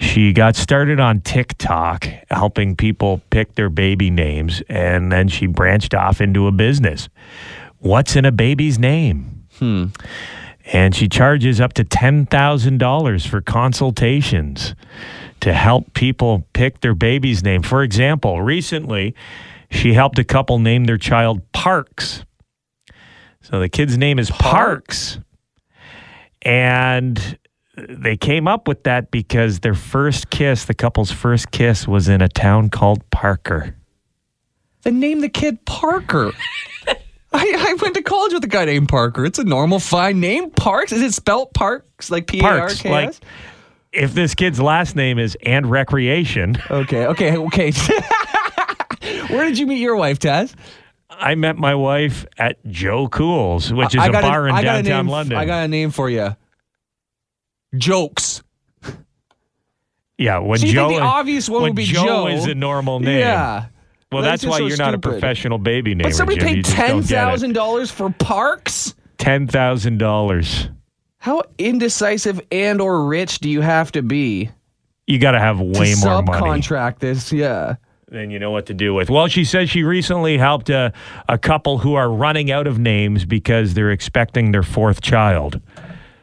She 0.00 0.32
got 0.32 0.56
started 0.56 0.98
on 0.98 1.20
TikTok 1.20 2.08
helping 2.30 2.74
people 2.74 3.20
pick 3.28 3.54
their 3.54 3.68
baby 3.68 4.08
names, 4.08 4.62
and 4.68 5.12
then 5.12 5.28
she 5.28 5.46
branched 5.46 5.94
off 5.94 6.22
into 6.22 6.46
a 6.46 6.52
business. 6.52 7.10
What's 7.78 8.16
in 8.16 8.24
a 8.24 8.32
baby's 8.32 8.78
name? 8.78 9.44
Hmm. 9.58 9.86
And 10.72 10.94
she 10.94 11.06
charges 11.06 11.60
up 11.60 11.74
to 11.74 11.84
$10,000 11.84 13.26
for 13.26 13.40
consultations 13.42 14.74
to 15.40 15.52
help 15.52 15.92
people 15.92 16.46
pick 16.54 16.80
their 16.80 16.94
baby's 16.94 17.42
name. 17.42 17.62
For 17.62 17.82
example, 17.82 18.40
recently 18.40 19.14
she 19.70 19.92
helped 19.92 20.18
a 20.18 20.24
couple 20.24 20.58
name 20.58 20.84
their 20.84 20.98
child 20.98 21.42
Parks. 21.52 22.24
So 23.42 23.60
the 23.60 23.68
kid's 23.68 23.98
name 23.98 24.18
is 24.18 24.30
Parks. 24.30 25.18
And 26.42 27.38
they 27.88 28.16
came 28.16 28.46
up 28.48 28.68
with 28.68 28.84
that 28.84 29.10
because 29.10 29.60
their 29.60 29.74
first 29.74 30.30
kiss, 30.30 30.64
the 30.64 30.74
couple's 30.74 31.10
first 31.10 31.50
kiss, 31.50 31.86
was 31.86 32.08
in 32.08 32.20
a 32.20 32.28
town 32.28 32.70
called 32.70 33.08
Parker. 33.10 33.76
Then 34.82 35.00
name 35.00 35.20
the 35.20 35.28
kid 35.28 35.64
Parker. 35.64 36.32
I, 37.32 37.68
I 37.68 37.74
went 37.80 37.94
to 37.94 38.02
college 38.02 38.32
with 38.32 38.42
a 38.42 38.48
guy 38.48 38.64
named 38.64 38.88
Parker. 38.88 39.24
It's 39.24 39.38
a 39.38 39.44
normal, 39.44 39.78
fine 39.78 40.18
name. 40.20 40.50
Parks. 40.50 40.92
Is 40.92 41.02
it 41.02 41.14
spelt 41.14 41.54
Parks? 41.54 42.10
Like 42.10 42.26
P 42.26 42.40
A 42.40 42.44
R 42.44 42.58
Parks. 42.58 42.84
Like, 42.84 43.14
if 43.92 44.14
this 44.14 44.34
kid's 44.34 44.60
last 44.60 44.96
name 44.96 45.18
is 45.18 45.36
and 45.44 45.70
recreation, 45.70 46.56
Okay, 46.70 47.06
okay, 47.06 47.36
okay. 47.36 47.72
Where 49.28 49.44
did 49.44 49.58
you 49.58 49.66
meet 49.66 49.80
your 49.80 49.96
wife, 49.96 50.18
Taz? 50.18 50.54
I 51.08 51.34
met 51.34 51.56
my 51.56 51.74
wife 51.74 52.24
at 52.38 52.64
Joe 52.66 53.08
Cool's, 53.08 53.72
which 53.72 53.94
is 53.94 54.00
I 54.00 54.06
a 54.06 54.12
got 54.12 54.22
bar 54.22 54.48
in 54.48 54.54
I 54.54 54.62
got 54.62 54.80
a 54.80 54.82
downtown 54.82 55.06
name, 55.06 55.12
London. 55.12 55.38
I 55.38 55.44
got 55.44 55.64
a 55.64 55.68
name 55.68 55.90
for 55.90 56.08
you. 56.08 56.34
Jokes. 57.76 58.42
yeah, 60.18 60.38
when 60.38 60.58
So 60.58 60.66
Joe 60.66 60.88
the 60.90 61.00
obvious 61.00 61.48
one 61.48 61.62
would 61.62 61.74
be 61.74 61.84
Joe, 61.84 62.04
Joe? 62.04 62.26
is 62.28 62.46
a 62.46 62.54
normal 62.54 63.00
name. 63.00 63.18
Yeah. 63.18 63.66
Well, 64.12 64.22
That's 64.22 64.42
that's, 64.42 64.50
why 64.50 64.58
so 64.58 64.66
you're 64.66 64.76
not 64.76 64.94
a 64.94 64.98
professional 64.98 65.58
baby 65.58 65.94
namer. 65.94 66.08
But 66.10 66.16
somebody 66.16 66.38
Jim. 66.40 66.48
paid 66.48 66.56
You 66.56 66.62
just 66.64 66.76
don't 66.76 66.86
ten 66.86 67.02
thousand 67.02 67.52
dollars 67.52 67.90
for 67.92 68.10
Parks. 68.10 68.94
Ten 69.18 69.46
thousand 69.46 69.98
dollars. 69.98 70.68
How 71.18 71.42
indecisive 71.58 72.40
and 72.50 72.80
or 72.80 73.04
rich 73.06 73.38
do 73.40 73.48
you 73.50 73.60
have 73.60 73.92
to 73.92 74.02
be 74.02 74.50
You 75.06 75.18
got 75.18 75.32
to 75.32 75.38
have 75.38 75.58
to 75.58 75.64
way 75.64 75.94
more 76.02 76.22
money 76.22 76.60
subcontract 76.62 76.98
this? 76.98 77.30
Yeah. 77.32 77.76
Then 78.08 78.30
you 78.32 78.40
know 78.40 78.50
what 78.50 78.66
to 78.66 78.74
do 78.74 78.94
with. 78.94 79.08
Well, 79.10 79.28
she 79.28 79.44
says 79.44 79.70
she 79.70 79.84
recently 79.84 80.36
helped 80.38 80.70
a, 80.70 80.92
a 81.28 81.38
couple 81.38 81.78
who 81.78 81.94
are 81.94 82.10
running 82.10 82.50
out 82.50 82.66
of 82.66 82.78
names 82.80 83.24
because 83.24 83.74
they're 83.74 83.92
expecting 83.92 84.50
their 84.50 84.64
fourth 84.64 85.00
child. 85.00 85.60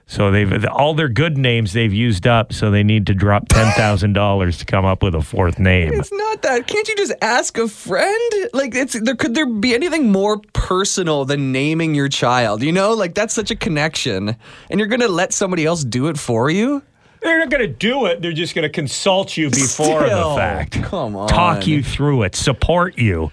So 0.10 0.32
they've 0.32 0.66
all 0.66 0.94
their 0.94 1.10
good 1.10 1.38
names 1.38 1.74
they've 1.74 1.94
used 1.94 2.26
up, 2.26 2.54
so 2.54 2.72
they 2.72 2.82
need 2.84 3.06
to 3.08 3.14
drop 3.14 3.48
ten 3.50 3.72
thousand 3.74 4.14
dollars 4.14 4.58
to 4.60 4.66
come 4.66 4.86
up 4.86 5.04
with 5.04 5.14
a 5.14 5.22
fourth 5.22 5.60
name. 5.60 5.94
It's 5.94 6.12
not 6.12 6.42
that. 6.44 6.66
Can't 6.66 6.88
you 6.88 6.96
just 6.96 7.14
ask 7.22 7.58
a 7.58 7.68
friend? 7.68 8.32
Like, 8.54 8.74
it's 8.74 8.98
there. 9.00 9.16
Could 9.16 9.36
there 9.36 9.46
be 9.46 9.76
anything 9.76 10.10
more 10.12 10.40
personal 10.54 11.26
than 11.26 11.52
naming 11.52 11.94
your 11.94 12.08
child? 12.08 12.64
You 12.64 12.72
know, 12.72 12.94
like 12.94 13.16
that's 13.16 13.34
such 13.34 13.52
a 13.52 13.56
connection, 13.56 14.38
and 14.72 14.80
you're 14.80 14.88
gonna 14.88 15.10
let 15.10 15.34
somebody 15.34 15.66
else 15.66 15.84
do 15.84 16.08
it 16.08 16.18
for 16.18 16.50
you. 16.50 16.82
They're 17.22 17.40
not 17.40 17.50
going 17.50 17.62
to 17.62 17.68
do 17.68 18.06
it. 18.06 18.22
They're 18.22 18.32
just 18.32 18.54
going 18.54 18.62
to 18.64 18.70
consult 18.70 19.36
you 19.36 19.50
before 19.50 20.06
Still, 20.06 20.30
the 20.30 20.36
fact. 20.36 20.84
come 20.84 21.16
on. 21.16 21.28
Talk 21.28 21.66
you 21.66 21.82
through 21.82 22.22
it, 22.24 22.36
support 22.36 23.00
you 23.00 23.32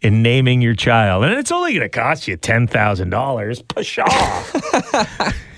in 0.00 0.20
naming 0.22 0.60
your 0.60 0.74
child. 0.74 1.22
And 1.24 1.34
it's 1.34 1.52
only 1.52 1.72
going 1.72 1.82
to 1.82 1.88
cost 1.88 2.26
you 2.26 2.36
$10,000. 2.36 3.68
Pshaw. 3.68 5.32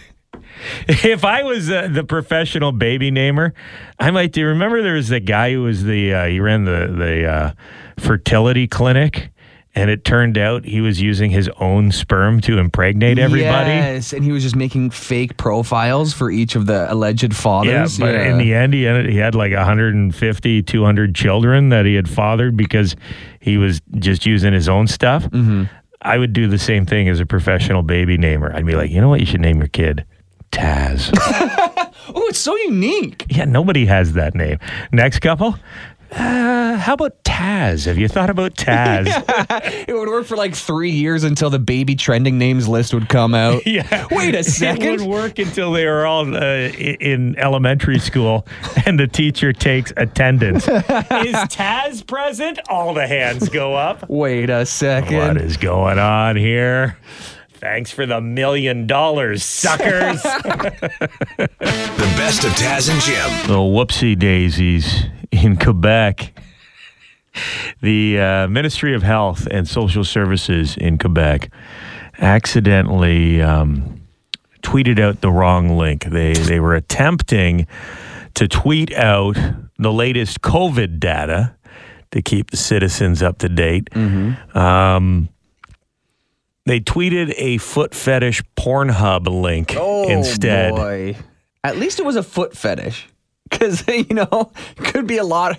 if 0.89 1.25
I 1.25 1.43
was 1.43 1.71
uh, 1.71 1.89
the 1.91 2.05
professional 2.05 2.73
baby 2.73 3.11
namer, 3.11 3.55
I 3.99 4.11
might 4.11 4.33
do. 4.33 4.47
Remember, 4.47 4.83
there 4.83 4.95
was 4.95 5.09
the 5.09 5.21
guy 5.21 5.53
who 5.53 5.63
was 5.63 5.85
the, 5.85 6.13
uh, 6.15 6.27
he 6.27 6.41
ran 6.41 6.65
the, 6.65 6.93
the 6.97 7.27
uh, 7.27 7.53
fertility 7.99 8.67
clinic. 8.67 9.29
And 9.75 9.89
it 9.89 10.05
turned 10.05 10.37
out 10.37 10.67
he 10.67 10.83
was 10.83 11.01
using 11.01 11.31
his 11.31 11.49
own 11.59 11.93
sperm 11.93 12.43
to 12.43 12.59
impregnate 12.59 13.19
everybody. 13.19 13.71
Yes, 13.71 14.13
and 14.13 14.23
he 14.23 14.31
was 14.31 14.43
just 14.43 14.55
making 14.55 14.91
fake 14.91 15.39
profiles 15.39 16.13
for 16.13 16.31
each 16.31 16.57
of 16.57 16.67
the 16.67 16.93
alleged 16.93 17.23
Yeah, 17.23 17.29
fathers. 17.33 17.99
but 17.99 18.15
in 18.15 18.37
the 18.37 18.53
end, 18.53 18.75
he 18.75 18.87
ended, 18.87 19.09
he 19.09 19.17
had 19.17 19.35
like 19.35 19.55
150, 19.55 20.63
200 20.63 21.15
children 21.15 21.71
that 21.71 21.87
he 21.87 21.95
had 21.95 22.07
fathered 22.07 22.55
because 22.55 22.97
he 23.41 23.57
was 23.57 23.81
just 23.95 24.27
using 24.27 24.53
his 24.53 24.69
own 24.69 24.89
stuff. 24.89 25.25
Mm-hmm. 25.25 25.65
I 26.03 26.19
would 26.19 26.35
do 26.35 26.49
the 26.49 26.59
same 26.59 26.85
thing 26.85 27.09
as 27.09 27.19
a 27.19 27.25
professional 27.25 27.83
baby 27.83 28.19
namer. 28.19 28.55
I'd 28.55 28.67
be 28.67 28.75
like, 28.75 28.91
you 28.91 29.01
know 29.01 29.09
what? 29.09 29.21
You 29.21 29.27
should 29.27 29.41
name 29.41 29.57
your 29.57 29.69
kid 29.69 30.05
Taz. 30.53 31.11
oh, 32.15 32.27
it's 32.29 32.39
so 32.39 32.55
unique. 32.57 33.25
yeah, 33.29 33.45
nobody 33.47 33.87
has 33.87 34.13
that 34.13 34.35
name. 34.35 34.59
Next 34.93 35.19
couple. 35.21 35.57
Uh, 36.15 36.77
how 36.77 36.93
about 36.93 37.25
Taz? 37.25 37.87
Have 37.87 37.97
you 37.97 38.07
thought 38.07 38.29
about 38.29 38.53
Taz? 38.57 39.07
It 39.89 39.95
would 39.95 40.09
work 40.09 40.27
for 40.27 40.37
like 40.37 40.55
three 40.55 40.91
years 40.91 41.25
until 41.25 41.49
the 41.49 41.59
baby 41.59 41.95
trending 41.95 42.37
names 42.37 42.69
list 42.69 42.93
would 42.93 43.09
come 43.09 43.35
out. 43.35 43.63
Yeah. 43.73 44.07
Wait 44.11 44.35
a 44.35 44.45
second. 44.45 44.83
It 44.83 45.01
would 45.01 45.09
work 45.09 45.39
until 45.39 45.73
they 45.73 45.87
were 45.87 46.05
all 46.05 46.37
uh, 46.37 46.43
in 46.43 47.35
elementary 47.39 47.99
school 47.99 48.47
and 48.85 49.01
the 49.01 49.07
teacher 49.07 49.55
takes 49.55 49.95
attendance. 49.97 50.69
Is 50.69 51.35
Taz 51.49 52.07
present? 52.07 52.59
All 52.69 52.93
the 52.93 53.07
hands 53.07 53.49
go 53.49 53.75
up. 53.75 54.07
Wait 54.11 54.51
a 54.51 54.67
second. 54.67 55.17
What 55.17 55.37
is 55.39 55.57
going 55.57 55.99
on 55.99 56.37
here? 56.37 56.99
Thanks 57.63 57.93
for 57.93 58.07
the 58.07 58.21
million 58.21 58.89
dollars, 58.89 59.45
suckers. 59.45 60.21
The 61.63 62.15
best 62.17 62.43
of 62.45 62.51
Taz 62.55 62.91
and 62.91 63.01
Jim. 63.01 63.47
the 63.47 63.59
whoopsie 63.59 64.19
daisies 64.19 65.05
in 65.31 65.57
Quebec. 65.57 66.33
The 67.81 68.19
uh, 68.19 68.49
Ministry 68.49 68.95
of 68.97 69.05
Health 69.05 69.47
and 69.49 69.69
Social 69.69 70.03
Services 70.03 70.77
in 70.77 70.99
Quebec 70.99 71.51
accidentally 72.19 73.41
um, 73.41 74.01
tweeted 74.63 74.99
out 74.99 75.21
the 75.21 75.31
wrong 75.31 75.77
link. 75.79 76.05
They 76.05 76.33
they 76.35 76.59
were 76.59 76.75
attempting 76.75 77.69
to 78.35 78.49
tweet 78.49 78.93
out 78.95 79.37
the 79.79 79.93
latest 79.93 80.41
COVID 80.43 80.99
data 80.99 81.55
to 82.11 82.23
keep 82.23 82.51
the 82.51 82.57
citizens 82.57 83.23
up 83.23 83.39
to 83.39 83.49
date. 83.49 83.89
Um, 84.55 85.29
they 86.65 86.81
tweeted 86.81 87.35
a 87.37 87.59
foot 87.59 87.95
fetish 87.95 88.43
Pornhub 88.57 89.27
link 89.27 89.75
instead. 89.75 90.73
Oh, 90.73 90.77
boy. 90.77 91.17
At 91.65 91.77
least 91.77 91.99
it 91.99 92.05
was 92.05 92.17
a 92.17 92.23
foot 92.23 92.57
fetish. 92.57 93.09
Because, 93.49 93.87
you 93.89 94.15
know, 94.15 94.53
it 94.77 94.85
could 94.85 95.07
be 95.07 95.19
a 95.19 95.25
lot 95.25 95.59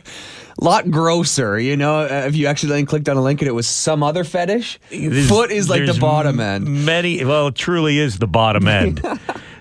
lot 0.62 0.90
grosser, 0.90 1.60
you 1.60 1.76
know, 1.76 2.02
uh, 2.02 2.26
if 2.28 2.36
you 2.36 2.46
actually 2.48 2.74
then 2.74 2.86
clicked 2.86 3.10
on 3.10 3.18
a 3.18 3.22
link 3.22 3.42
and 3.42 3.48
it 3.48 3.54
was 3.54 3.68
some 3.68 4.04
other 4.04 4.24
fetish. 4.24 4.80
There's- 4.90 5.28
foot 5.28 5.52
is 5.52 5.70
like 5.70 5.86
the 5.86 5.98
bottom 6.00 6.40
end. 6.40 6.86
Many, 6.86 7.26
well, 7.26 7.48
it 7.48 7.56
truly 7.56 7.98
is 7.98 8.20
the 8.20 8.28
bottom 8.28 8.68
end. 8.70 9.02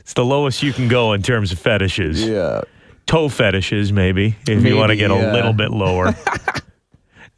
it's 0.01 0.15
the 0.15 0.25
lowest 0.25 0.63
you 0.63 0.73
can 0.73 0.89
go 0.89 1.13
in 1.13 1.23
terms 1.23 1.51
of 1.51 1.59
fetishes. 1.59 2.23
Yeah. 2.23 2.63
Toe 3.07 3.29
fetishes, 3.29 3.93
maybe, 3.93 4.37
if 4.49 4.65
you 4.65 4.77
want 4.77 4.91
to 4.91 4.97
get 4.97 5.11
yeah. 5.11 5.31
a 5.31 5.33
little 5.33 5.53
bit 5.53 5.71
lower. 5.71 6.15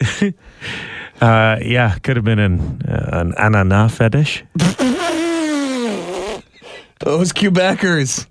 uh, 1.25 1.59
yeah, 1.63 1.97
could 1.99 2.17
have 2.17 2.25
been 2.25 2.39
an 2.39 2.83
uh, 2.87 3.09
an 3.13 3.33
anana 3.33 3.91
fetish. 3.91 4.45
Those 7.01 7.33
Quebecers. 7.33 8.27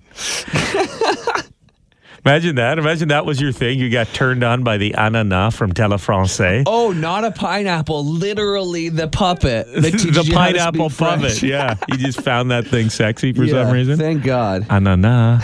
Imagine 2.26 2.56
that. 2.56 2.80
Imagine 2.80 3.10
that 3.10 3.26
was 3.26 3.42
your 3.42 3.52
thing. 3.52 3.80
You 3.80 3.90
got 3.90 4.08
turned 4.08 4.46
on 4.46 4.64
by 4.64 4.78
the 4.78 4.92
anana 4.92 5.54
from 5.54 5.74
Téléfrançais. 5.74 6.64
Oh, 6.66 6.92
not 6.94 7.26
a 7.26 7.32
pineapple. 7.32 8.06
Literally 8.06 8.88
the 8.90 9.10
puppet. 9.10 9.68
the 9.74 10.32
pineapple 10.34 10.90
puppet. 10.90 11.44
Yeah, 11.44 11.76
you 11.90 11.98
just 11.98 12.22
found 12.22 12.52
that 12.52 12.66
thing 12.68 12.90
sexy 12.90 13.34
for 13.34 13.44
Yeah, 13.44 13.64
some 13.66 13.74
reason. 13.74 13.98
Thank 13.98 14.24
God. 14.24 14.64
Anana. 14.70 15.42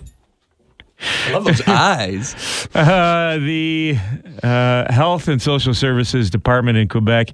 I 1.00 1.32
love 1.32 1.44
those 1.44 1.62
eyes. 1.66 2.68
Uh, 2.80 3.36
the 3.38 3.96
uh, 4.42 4.92
Health 4.92 5.28
and 5.28 5.42
Social 5.42 5.74
Services 5.74 6.30
Department 6.30 6.78
in 6.78 6.88
Quebec 6.88 7.32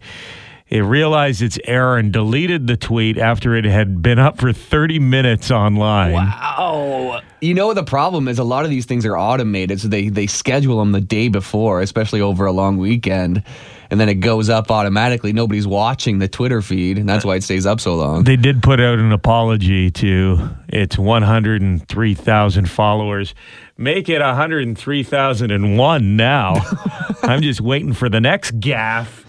it 0.69 0.81
realized 0.81 1.43
its 1.43 1.59
error 1.65 1.97
and 1.97 2.13
deleted 2.13 2.67
the 2.67 2.77
tweet 2.77 3.19
after 3.19 3.55
it 3.55 3.65
had 3.65 4.03
been 4.03 4.19
up 4.19 4.39
for 4.39 4.53
30 4.53 4.99
minutes 4.99 5.51
online. 5.53 6.15
Wow. 6.15 7.21
You 7.41 7.55
know 7.55 7.73
the 7.73 7.85
problem 7.85 8.27
is 8.27 8.41
a 8.41 8.45
lot 8.45 8.65
of 8.65 8.71
these 8.71 8.85
things 8.85 9.07
are 9.07 9.17
automated, 9.17 9.81
so 9.81 9.89
they 9.89 10.09
they 10.09 10.27
schedule 10.27 10.79
them 10.79 10.91
the 10.91 11.01
day 11.01 11.29
before, 11.29 11.81
especially 11.83 12.21
over 12.21 12.47
a 12.47 12.53
long 12.53 12.79
weekend, 12.79 13.45
and 13.91 14.01
then 14.01 14.09
it 14.09 14.17
goes 14.17 14.49
up 14.49 14.71
automatically. 14.71 15.33
Nobody's 15.33 15.67
watching 15.67 16.19
the 16.19 16.29
Twitter 16.29 16.63
feed, 16.63 16.99
and 16.99 17.09
that's 17.09 17.25
why 17.25 17.37
it 17.37 17.43
stays 17.43 17.67
up 17.67 17.81
so 17.81 17.97
long. 17.97 18.25
They 18.25 18.37
did 18.37 18.63
put 18.63 18.81
out 18.81 18.99
an 18.99 19.13
apology 19.13 19.91
to 19.93 20.51
its 20.69 20.97
103,000 20.99 22.71
followers. 22.71 23.35
Make 23.77 24.09
it 24.09 24.21
103,001 24.21 26.17
now. 26.17 26.55
I'm 27.23 27.43
just 27.43 27.61
waiting 27.61 27.93
for 27.93 28.09
the 28.09 28.21
next 28.21 28.59
gaff. 28.61 29.26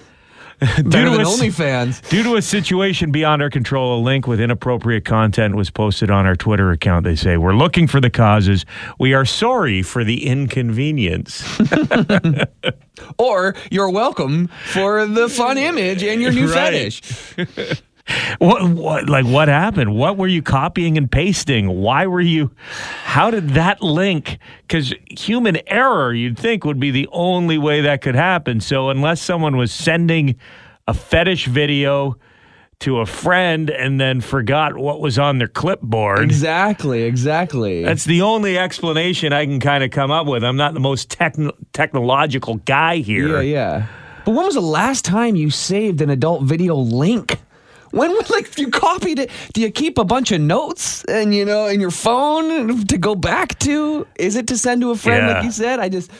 Due 0.60 0.84
to 1.06 1.14
a 1.14 1.24
OnlyFans. 1.24 2.10
Due 2.10 2.24
to 2.24 2.36
a 2.36 2.42
situation 2.42 3.12
beyond 3.12 3.42
our 3.44 3.50
control, 3.50 4.00
a 4.00 4.02
link 4.02 4.26
with 4.26 4.40
inappropriate 4.42 5.06
content 5.06 5.56
was 5.56 5.70
posted 5.70 6.10
on 6.10 6.26
our 6.26 6.36
Twitter 6.36 6.72
account. 6.72 7.04
They 7.04 7.16
say, 7.16 7.38
We're 7.38 7.54
looking 7.56 7.86
for 7.88 8.00
the 8.02 8.10
causes. 8.10 8.66
We 8.98 9.14
are 9.14 9.26
sorry 9.26 9.84
for 9.84 10.04
the 10.04 10.26
inconvenience. 10.26 11.44
Or 13.20 13.56
you're 13.70 13.92
welcome 13.92 14.48
for 14.66 15.06
the 15.06 15.30
fun 15.30 15.58
image 15.60 16.02
and 16.04 16.20
your 16.20 16.32
new 16.32 16.48
Right. 16.52 16.92
fetish. 16.92 17.82
what, 18.40 18.70
what, 18.70 19.10
like, 19.10 19.26
what 19.26 19.48
happened? 19.48 19.96
What 19.96 20.18
were 20.18 20.28
you 20.28 20.42
copying 20.42 20.98
and 20.98 21.12
pasting? 21.12 21.68
Why 21.68 22.08
were 22.08 22.22
you, 22.22 22.52
how 23.04 23.32
did 23.32 23.50
that 23.50 23.82
link? 23.82 24.38
Because 24.62 24.94
human 25.10 25.58
error, 25.68 26.14
you'd 26.14 26.38
think, 26.38 26.64
would 26.66 26.80
be 26.80 26.92
the 26.92 27.08
only 27.12 27.58
way 27.58 27.82
that 27.82 28.02
could 28.02 28.16
happen. 28.16 28.60
So, 28.62 28.90
unless 28.90 29.22
someone 29.22 29.58
was 29.58 29.72
sending 29.72 30.36
a 30.88 30.94
fetish 30.94 31.48
video 31.48 32.18
to 32.80 33.00
a 33.00 33.06
friend 33.06 33.70
and 33.72 34.00
then 34.00 34.22
forgot 34.22 34.78
what 34.78 35.02
was 35.02 35.18
on 35.18 35.40
their 35.40 35.48
clipboard. 35.48 36.20
Exactly, 36.20 37.04
exactly. 37.04 37.84
That's 37.84 38.06
the 38.06 38.22
only 38.22 38.58
explanation 38.58 39.34
I 39.34 39.46
can 39.46 39.60
kind 39.60 39.84
of 39.84 39.90
come 39.90 40.12
up 40.12 40.28
with. 40.28 40.44
I'm 40.44 40.58
not 40.58 40.76
the 40.76 40.80
most 40.80 41.10
techn- 41.10 41.52
technological 41.74 42.56
guy 42.58 42.98
here. 42.98 43.42
yeah, 43.42 43.80
yeah. 43.80 43.88
But 44.26 44.34
when 44.34 44.46
was 44.46 44.56
the 44.56 44.62
last 44.62 45.06
time 45.06 45.36
you 45.36 45.50
saved 45.50 46.02
an 46.02 46.10
adult 46.10 46.44
video 46.44 46.76
link? 46.76 47.40
When 47.92 48.12
would 48.12 48.30
like 48.30 48.58
you 48.58 48.70
copied 48.70 49.20
it, 49.20 49.32
do 49.54 49.62
you 49.62 49.72
keep 49.72 49.98
a 49.98 50.04
bunch 50.06 50.32
of 50.32 50.42
notes 50.42 51.04
and 51.06 51.34
you 51.34 51.46
know 51.46 51.68
in 51.68 51.80
your 51.80 51.92
phone 51.92 52.86
to 52.88 52.98
go 52.98 53.16
back 53.16 53.58
to? 53.60 54.08
Is 54.20 54.36
it 54.36 54.48
to 54.48 54.58
send 54.58 54.82
to 54.82 54.92
a 54.92 54.96
friend 54.98 55.28
Yeah. 55.28 55.34
like 55.36 55.44
you 55.46 55.52
said? 55.52 55.80
I 55.80 55.90
just 55.90 56.12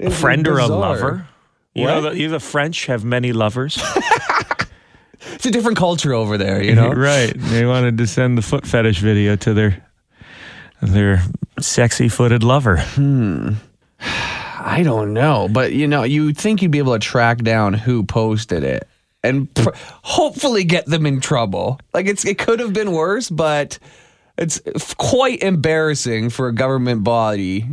A 0.00 0.10
friend 0.10 0.46
or 0.48 0.58
a 0.58 0.66
lover. 0.66 1.26
You 1.74 1.86
know, 1.86 2.02
the, 2.02 2.16
you 2.16 2.28
the 2.28 2.38
French 2.40 2.86
have 2.86 3.04
many 3.04 3.32
lovers. 3.32 3.82
It's 5.32 5.46
a 5.46 5.50
different 5.50 5.78
culture 5.78 6.12
over 6.12 6.36
there, 6.36 6.62
you 6.62 6.74
know. 6.74 6.88
right. 6.92 7.32
They 7.34 7.64
wanted 7.64 7.98
to 7.98 8.06
send 8.06 8.36
the 8.36 8.42
foot 8.42 8.66
fetish 8.66 8.98
video 9.00 9.36
to 9.36 9.54
their 9.54 9.84
their 10.82 11.22
sexy 11.60 12.08
footed 12.08 12.42
lover. 12.42 12.76
Hmm. 12.78 13.54
I 14.00 14.82
don't 14.82 15.12
know, 15.12 15.48
but 15.50 15.72
you 15.72 15.86
know, 15.86 16.02
you 16.02 16.32
think 16.32 16.62
you'd 16.62 16.70
be 16.70 16.78
able 16.78 16.92
to 16.94 16.98
track 16.98 17.38
down 17.38 17.74
who 17.74 18.04
posted 18.04 18.64
it 18.64 18.88
and 19.24 19.52
pr- 19.54 19.70
hopefully 20.02 20.64
get 20.64 20.86
them 20.86 21.06
in 21.06 21.20
trouble. 21.20 21.80
Like 21.92 22.06
it's 22.06 22.24
it 22.24 22.38
could 22.38 22.60
have 22.60 22.72
been 22.72 22.92
worse, 22.92 23.30
but 23.30 23.78
it's 24.38 24.60
f- 24.74 24.96
quite 24.96 25.42
embarrassing 25.42 26.30
for 26.30 26.48
a 26.48 26.52
government 26.54 27.04
body, 27.04 27.66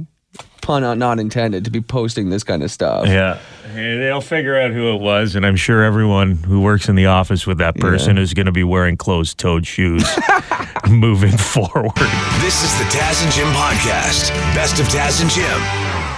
pun 0.62 0.82
not- 0.84 0.98
not 0.98 1.20
intended, 1.20 1.66
to 1.66 1.72
be 1.72 1.82
posting 1.82 2.30
this 2.30 2.44
kind 2.44 2.64
of 2.64 2.72
stuff. 2.72 3.08
Yeah. 3.08 3.40
And 3.74 4.02
they'll 4.02 4.20
figure 4.22 4.60
out 4.60 4.72
who 4.72 4.94
it 4.94 5.00
was, 5.02 5.36
and 5.36 5.46
I'm 5.46 5.56
sure 5.56 5.82
everyone 5.84 6.36
who 6.36 6.60
works 6.62 6.90
in 6.90 6.96
the 6.96 7.06
office 7.06 7.48
with 7.48 7.58
that 7.60 7.76
person 7.78 8.18
is 8.18 8.34
going 8.34 8.46
to 8.48 8.52
be 8.52 8.64
wearing 8.66 8.98
closed 8.98 9.38
toed 9.38 9.66
shoes 9.66 10.04
moving 10.90 11.38
forward. 11.38 11.92
This 12.42 12.64
is 12.64 12.78
the 12.80 12.84
Taz 12.86 13.24
and 13.24 13.32
Jim 13.32 13.48
podcast. 13.54 14.30
Best 14.54 14.80
of 14.82 14.88
Taz 14.88 15.22
and 15.22 15.30
Jim 15.32 15.46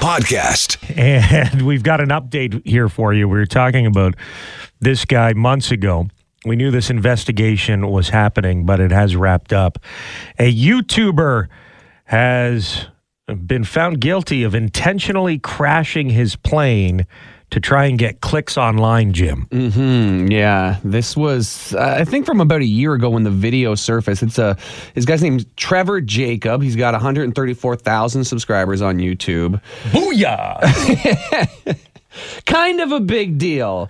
podcast. 0.01 0.77
And 0.97 1.61
we've 1.61 1.83
got 1.83 2.01
an 2.01 2.09
update 2.09 2.65
here 2.67 2.89
for 2.89 3.13
you. 3.13 3.27
We 3.29 3.37
were 3.37 3.45
talking 3.45 3.85
about 3.85 4.15
this 4.83 5.05
guy 5.05 5.33
months 5.33 5.71
ago. 5.71 6.07
We 6.45 6.55
knew 6.55 6.71
this 6.71 6.89
investigation 6.89 7.87
was 7.87 8.09
happening, 8.09 8.65
but 8.65 8.79
it 8.79 8.91
has 8.91 9.15
wrapped 9.15 9.53
up. 9.53 9.79
A 10.37 10.53
YouTuber 10.53 11.47
has 12.05 12.87
been 13.45 13.63
found 13.63 14.01
guilty 14.01 14.43
of 14.43 14.53
intentionally 14.53 15.39
crashing 15.39 16.09
his 16.09 16.35
plane 16.35 17.07
to 17.51 17.59
try 17.59 17.85
and 17.85 17.99
get 17.99 18.19
clicks 18.19 18.57
online, 18.57 19.13
Jim. 19.13 19.47
Mm-hmm. 19.51 20.31
Yeah, 20.31 20.79
this 20.83 21.15
was 21.15 21.73
uh, 21.75 21.97
I 21.99 22.03
think 22.03 22.25
from 22.25 22.41
about 22.41 22.61
a 22.61 22.65
year 22.65 22.93
ago 22.93 23.11
when 23.11 23.23
the 23.23 23.29
video 23.29 23.75
surfaced. 23.75 24.23
It's 24.23 24.39
a 24.39 24.57
his 24.95 25.05
guy's 25.05 25.21
name's 25.21 25.45
Trevor 25.55 26.01
Jacob. 26.01 26.63
He's 26.63 26.75
got 26.75 26.93
134,000 26.93 28.23
subscribers 28.25 28.81
on 28.81 28.97
YouTube. 28.97 29.61
Booyah! 29.91 30.59
kind 32.45 32.79
of 32.79 32.91
a 32.91 32.99
big 32.99 33.37
deal. 33.37 33.89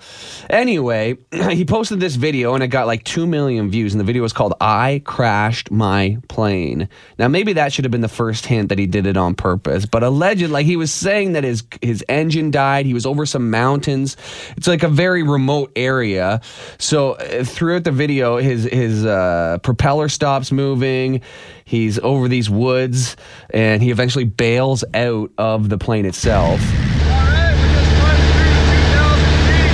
Anyway, 0.50 1.18
he 1.32 1.66
posted 1.66 2.00
this 2.00 2.16
video 2.16 2.54
and 2.54 2.64
it 2.64 2.68
got 2.68 2.88
like 2.88 3.04
2 3.04 3.28
million 3.28 3.70
views. 3.70 3.94
And 3.94 4.00
the 4.00 4.06
video 4.06 4.22
was 4.22 4.34
called 4.34 4.54
I 4.62 5.02
Crashed 5.06 5.72
My 5.72 6.18
Plane. 6.28 6.90
Now, 7.18 7.28
maybe 7.28 7.54
that 7.54 7.74
should 7.74 7.86
have 7.86 7.92
been 7.92 8.02
the 8.02 8.08
first 8.08 8.46
hint 8.46 8.70
that 8.70 8.80
he 8.80 8.86
did 8.86 9.06
it 9.06 9.18
on 9.18 9.36
purpose. 9.36 9.86
But 9.86 10.04
alleged, 10.04 10.50
like 10.50 10.66
he 10.66 10.76
was 10.76 10.92
saying 10.92 11.34
that 11.34 11.44
his, 11.44 11.64
his 11.82 12.04
engine 12.10 12.52
died. 12.52 12.86
He 12.86 12.94
was 12.94 13.06
over 13.06 13.26
some 13.26 13.50
mountains. 13.50 14.18
It's 14.58 14.68
like 14.68 14.84
a 14.84 14.90
very 14.90 15.24
remote 15.24 15.72
area. 15.76 16.42
So 16.78 17.14
uh, 17.14 17.44
throughout 17.44 17.84
the 17.84 17.92
video, 17.92 18.38
his, 18.38 18.64
his 18.66 19.06
uh, 19.06 19.58
propeller 19.64 20.10
stops 20.10 20.52
moving. 20.52 21.22
He's 21.66 21.98
over 22.00 22.28
these 22.28 22.50
woods 22.50 23.16
and 23.52 23.82
he 23.82 23.90
eventually 23.92 24.26
bails 24.26 24.84
out 24.94 25.32
of 25.38 25.70
the 25.70 25.78
plane 25.78 26.06
itself. 26.06 26.60
Alright, 26.62 27.56
we 27.56 27.62
just 27.74 27.92
climbed 28.00 28.20
through 28.20 28.52
2,000 28.94 29.26
feet. 29.48 29.72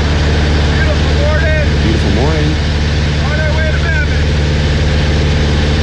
Beautiful 0.77 1.13
morning. 1.19 1.65
Beautiful 1.83 2.13
morning. 2.21 2.49
On 3.25 3.38
our 3.39 3.51
way 3.57 3.67
to 3.71 3.79
Mammoth. 3.83 4.23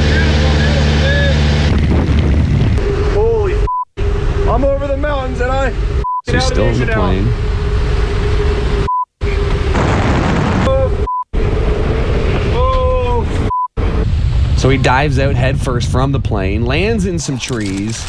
Beautiful, 0.07 0.53
beautiful 0.63 0.95
day. 1.03 1.29
Holy 3.15 3.55
f- 3.55 3.67
I'm 4.49 4.65
over 4.65 4.87
the 4.87 4.97
mountains 4.97 5.41
and 5.41 5.51
I 5.51 5.71
So 6.41 6.45
he's 6.45 6.53
still 6.53 6.67
in 6.67 6.79
the 6.81 6.93
plane. 6.93 7.27
So 14.59 14.69
he 14.71 14.77
dives 14.79 15.19
out 15.19 15.35
headfirst 15.35 15.91
from 15.91 16.13
the 16.13 16.21
plane, 16.21 16.67
lands 16.67 17.07
in 17.07 17.19
some 17.19 17.39
trees. 17.39 18.05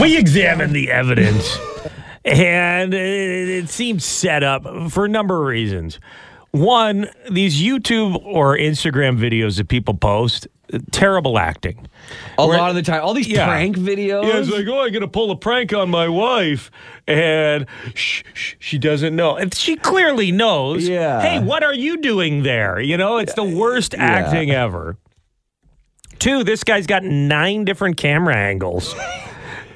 We 0.00 0.16
examined 0.16 0.74
the 0.74 0.90
evidence, 0.90 1.58
and 2.24 2.94
it 2.94 3.68
seems 3.68 4.04
set 4.04 4.42
up 4.42 4.90
for 4.90 5.04
a 5.04 5.08
number 5.08 5.36
of 5.40 5.46
reasons. 5.46 5.98
One, 6.52 7.08
these 7.30 7.60
YouTube 7.60 8.24
or 8.24 8.56
Instagram 8.56 9.18
videos 9.18 9.58
that 9.58 9.68
people 9.68 9.94
post, 9.94 10.48
terrible 10.90 11.38
acting. 11.38 11.86
A 12.38 12.46
Where- 12.46 12.58
lot 12.58 12.70
of 12.70 12.76
the 12.76 12.82
time, 12.82 13.02
all 13.02 13.14
these 13.14 13.28
Yeah. 13.28 13.46
prank 13.46 13.76
videos. 13.76 14.24
Yeah, 14.24 14.38
it's 14.38 14.50
like, 14.50 14.66
oh, 14.68 14.82
I'm 14.84 14.92
gonna 14.92 15.08
pull 15.08 15.30
a 15.30 15.36
prank 15.36 15.72
on 15.72 15.90
my 15.90 16.08
wife, 16.08 16.70
and 17.06 17.66
shh, 17.94 18.22
shh, 18.34 18.54
she 18.58 18.78
doesn't 18.78 19.14
know, 19.14 19.36
and 19.36 19.54
she 19.54 19.76
clearly 19.76 20.32
knows. 20.32 20.88
Yeah. 20.88 21.20
Hey, 21.20 21.38
what 21.38 21.62
are 21.62 21.74
you 21.74 21.96
doing 21.98 22.42
there? 22.42 22.80
You 22.80 22.96
know, 22.96 23.18
it's 23.18 23.34
the 23.34 23.44
worst 23.44 23.94
acting 23.96 24.50
ever. 24.50 24.96
Two, 26.18 26.44
this 26.44 26.64
guy's 26.64 26.86
got 26.86 27.02
nine 27.02 27.64
different 27.64 27.96
camera 27.96 28.36
angles. 28.36 28.94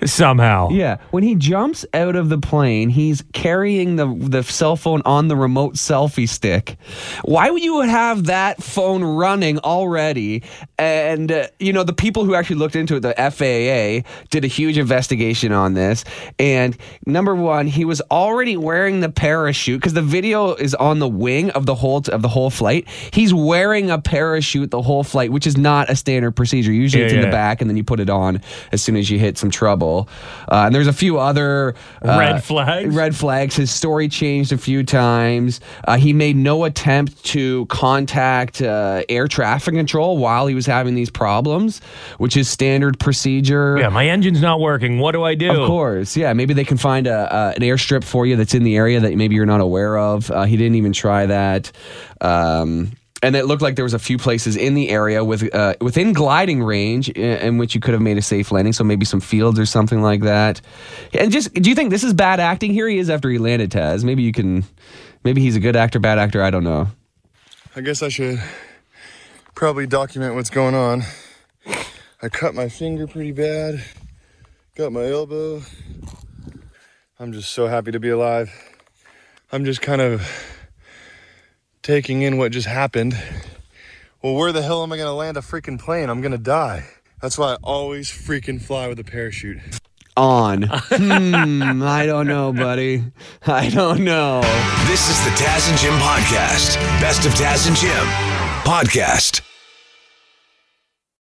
Somehow. 0.04 0.68
Yeah, 0.70 0.98
when 1.10 1.22
he 1.22 1.34
jumps 1.34 1.86
out 1.94 2.16
of 2.16 2.28
the 2.28 2.38
plane, 2.38 2.90
he's 2.90 3.22
carrying 3.32 3.96
the 3.96 4.06
the 4.06 4.42
cell 4.42 4.76
phone 4.76 5.02
on 5.04 5.28
the 5.28 5.36
remote 5.36 5.74
selfie 5.74 6.28
stick. 6.28 6.76
Why 7.24 7.50
would 7.50 7.62
you 7.62 7.80
have 7.82 8.24
that 8.24 8.62
phone 8.62 9.02
running 9.02 9.58
already? 9.60 10.42
And 10.78 11.32
uh, 11.32 11.46
you 11.58 11.72
know 11.72 11.84
the 11.84 11.92
people 11.92 12.24
who 12.24 12.34
actually 12.34 12.56
looked 12.56 12.76
into 12.76 12.96
it, 12.96 13.00
the 13.00 13.14
FAA, 13.14 14.08
did 14.30 14.44
a 14.44 14.48
huge 14.48 14.78
investigation 14.78 15.52
on 15.52 15.74
this. 15.74 16.04
And 16.38 16.76
number 17.06 17.34
one, 17.34 17.66
he 17.66 17.84
was 17.84 18.00
already 18.10 18.56
wearing 18.56 19.00
the 19.00 19.08
parachute 19.08 19.80
because 19.80 19.94
the 19.94 20.02
video 20.02 20.54
is 20.54 20.74
on 20.74 20.98
the 20.98 21.08
wing 21.08 21.50
of 21.50 21.66
the 21.66 21.74
whole 21.74 22.02
of 22.12 22.22
the 22.22 22.28
whole 22.28 22.50
flight. 22.50 22.88
He's 23.12 23.32
wearing 23.32 23.90
a 23.90 23.98
parachute 24.00 24.70
the 24.70 24.82
whole 24.82 25.04
flight, 25.04 25.32
which 25.32 25.46
is 25.46 25.56
not 25.56 25.88
a 25.90 25.96
standard 25.96 26.32
procedure. 26.32 26.72
Usually, 26.72 27.00
Yeah, 27.02 27.06
it's 27.06 27.14
in 27.14 27.20
yeah. 27.20 27.26
the 27.26 27.32
back, 27.32 27.60
and 27.60 27.70
then 27.70 27.76
you 27.76 27.84
put 27.84 28.00
it 28.00 28.10
on 28.10 28.40
as 28.72 28.82
soon 28.82 28.96
as 28.96 29.08
you 29.10 29.18
hit 29.18 29.38
some 29.38 29.50
trouble. 29.50 29.93
Uh, 30.02 30.64
and 30.66 30.74
there's 30.74 30.86
a 30.86 30.92
few 30.92 31.18
other 31.18 31.74
uh, 32.02 32.16
Red 32.18 32.44
flags? 32.44 32.94
Red 32.94 33.16
flags. 33.16 33.56
His 33.56 33.70
story 33.70 34.08
changed 34.08 34.52
a 34.52 34.58
few 34.58 34.82
times. 34.82 35.60
Uh, 35.86 35.96
he 35.96 36.12
made 36.12 36.36
no 36.36 36.64
attempt 36.64 37.24
to 37.24 37.66
contact 37.66 38.60
uh, 38.62 39.02
air 39.08 39.28
traffic 39.28 39.74
control 39.74 40.18
while 40.18 40.46
he 40.46 40.54
was 40.54 40.66
having 40.66 40.94
these 40.94 41.10
problems, 41.10 41.80
which 42.18 42.36
is 42.36 42.48
standard 42.48 42.98
procedure. 42.98 43.78
Yeah, 43.78 43.88
my 43.88 44.06
engine's 44.06 44.40
not 44.40 44.60
working. 44.60 44.98
What 44.98 45.12
do 45.12 45.22
I 45.22 45.34
do? 45.34 45.50
Of 45.50 45.66
course, 45.66 46.16
yeah. 46.16 46.32
Maybe 46.32 46.54
they 46.54 46.64
can 46.64 46.76
find 46.76 47.06
a, 47.06 47.32
uh, 47.32 47.52
an 47.56 47.62
airstrip 47.62 48.04
for 48.04 48.26
you 48.26 48.36
that's 48.36 48.54
in 48.54 48.64
the 48.64 48.76
area 48.76 49.00
that 49.00 49.14
maybe 49.14 49.34
you're 49.34 49.46
not 49.46 49.60
aware 49.60 49.98
of. 49.98 50.30
Uh, 50.30 50.44
he 50.44 50.56
didn't 50.56 50.76
even 50.76 50.92
try 50.92 51.26
that. 51.26 51.72
Um, 52.20 52.92
and 53.24 53.34
it 53.34 53.46
looked 53.46 53.62
like 53.62 53.74
there 53.74 53.84
was 53.84 53.94
a 53.94 53.98
few 53.98 54.18
places 54.18 54.54
in 54.54 54.74
the 54.74 54.90
area 54.90 55.24
with 55.24 55.52
uh, 55.54 55.74
within 55.80 56.12
gliding 56.12 56.62
range 56.62 57.08
in, 57.08 57.38
in 57.38 57.58
which 57.58 57.74
you 57.74 57.80
could 57.80 57.94
have 57.94 58.02
made 58.02 58.18
a 58.18 58.22
safe 58.22 58.52
landing. 58.52 58.74
So 58.74 58.84
maybe 58.84 59.06
some 59.06 59.20
fields 59.20 59.58
or 59.58 59.64
something 59.64 60.02
like 60.02 60.20
that. 60.22 60.60
And 61.14 61.32
just, 61.32 61.54
do 61.54 61.70
you 61.70 61.74
think 61.74 61.90
this 61.90 62.04
is 62.04 62.12
bad 62.12 62.38
acting? 62.38 62.74
Here 62.74 62.86
he 62.86 62.98
is 62.98 63.08
after 63.08 63.30
he 63.30 63.38
landed, 63.38 63.70
Taz. 63.70 64.04
Maybe 64.04 64.22
you 64.22 64.32
can, 64.32 64.64
maybe 65.24 65.40
he's 65.40 65.56
a 65.56 65.60
good 65.60 65.74
actor, 65.74 65.98
bad 65.98 66.18
actor. 66.18 66.42
I 66.42 66.50
don't 66.50 66.64
know. 66.64 66.88
I 67.74 67.80
guess 67.80 68.02
I 68.02 68.10
should 68.10 68.42
probably 69.54 69.86
document 69.86 70.34
what's 70.34 70.50
going 70.50 70.74
on. 70.74 71.02
I 72.22 72.28
cut 72.28 72.54
my 72.54 72.68
finger 72.68 73.06
pretty 73.06 73.32
bad, 73.32 73.82
got 74.76 74.92
my 74.92 75.06
elbow. 75.06 75.62
I'm 77.18 77.32
just 77.32 77.52
so 77.52 77.68
happy 77.68 77.90
to 77.92 78.00
be 78.00 78.10
alive. 78.10 78.52
I'm 79.50 79.64
just 79.64 79.80
kind 79.80 80.02
of 80.02 80.53
taking 81.84 82.22
in 82.22 82.36
what 82.38 82.50
just 82.50 82.66
happened. 82.66 83.16
Well, 84.22 84.34
where 84.34 84.50
the 84.50 84.62
hell 84.62 84.82
am 84.82 84.92
I 84.92 84.96
gonna 84.96 85.14
land 85.14 85.36
a 85.36 85.40
freaking 85.40 85.78
plane? 85.78 86.10
I'm 86.10 86.20
gonna 86.20 86.38
die. 86.38 86.86
That's 87.20 87.38
why 87.38 87.52
I 87.52 87.56
always 87.62 88.10
freaking 88.10 88.60
fly 88.60 88.88
with 88.88 88.98
a 88.98 89.04
parachute. 89.04 89.58
On. 90.16 90.62
hmm, 90.62 91.82
I 91.82 92.06
don't 92.06 92.26
know, 92.26 92.52
buddy. 92.52 93.04
I 93.46 93.68
don't 93.68 94.02
know. 94.02 94.40
This 94.86 95.08
is 95.10 95.24
the 95.24 95.30
Taz 95.30 95.68
and 95.68 95.78
Jim 95.78 95.94
podcast. 95.94 96.76
Best 97.00 97.26
of 97.26 97.32
Taz 97.32 97.68
and 97.68 97.76
Jim 97.76 98.06
podcast. 98.64 99.42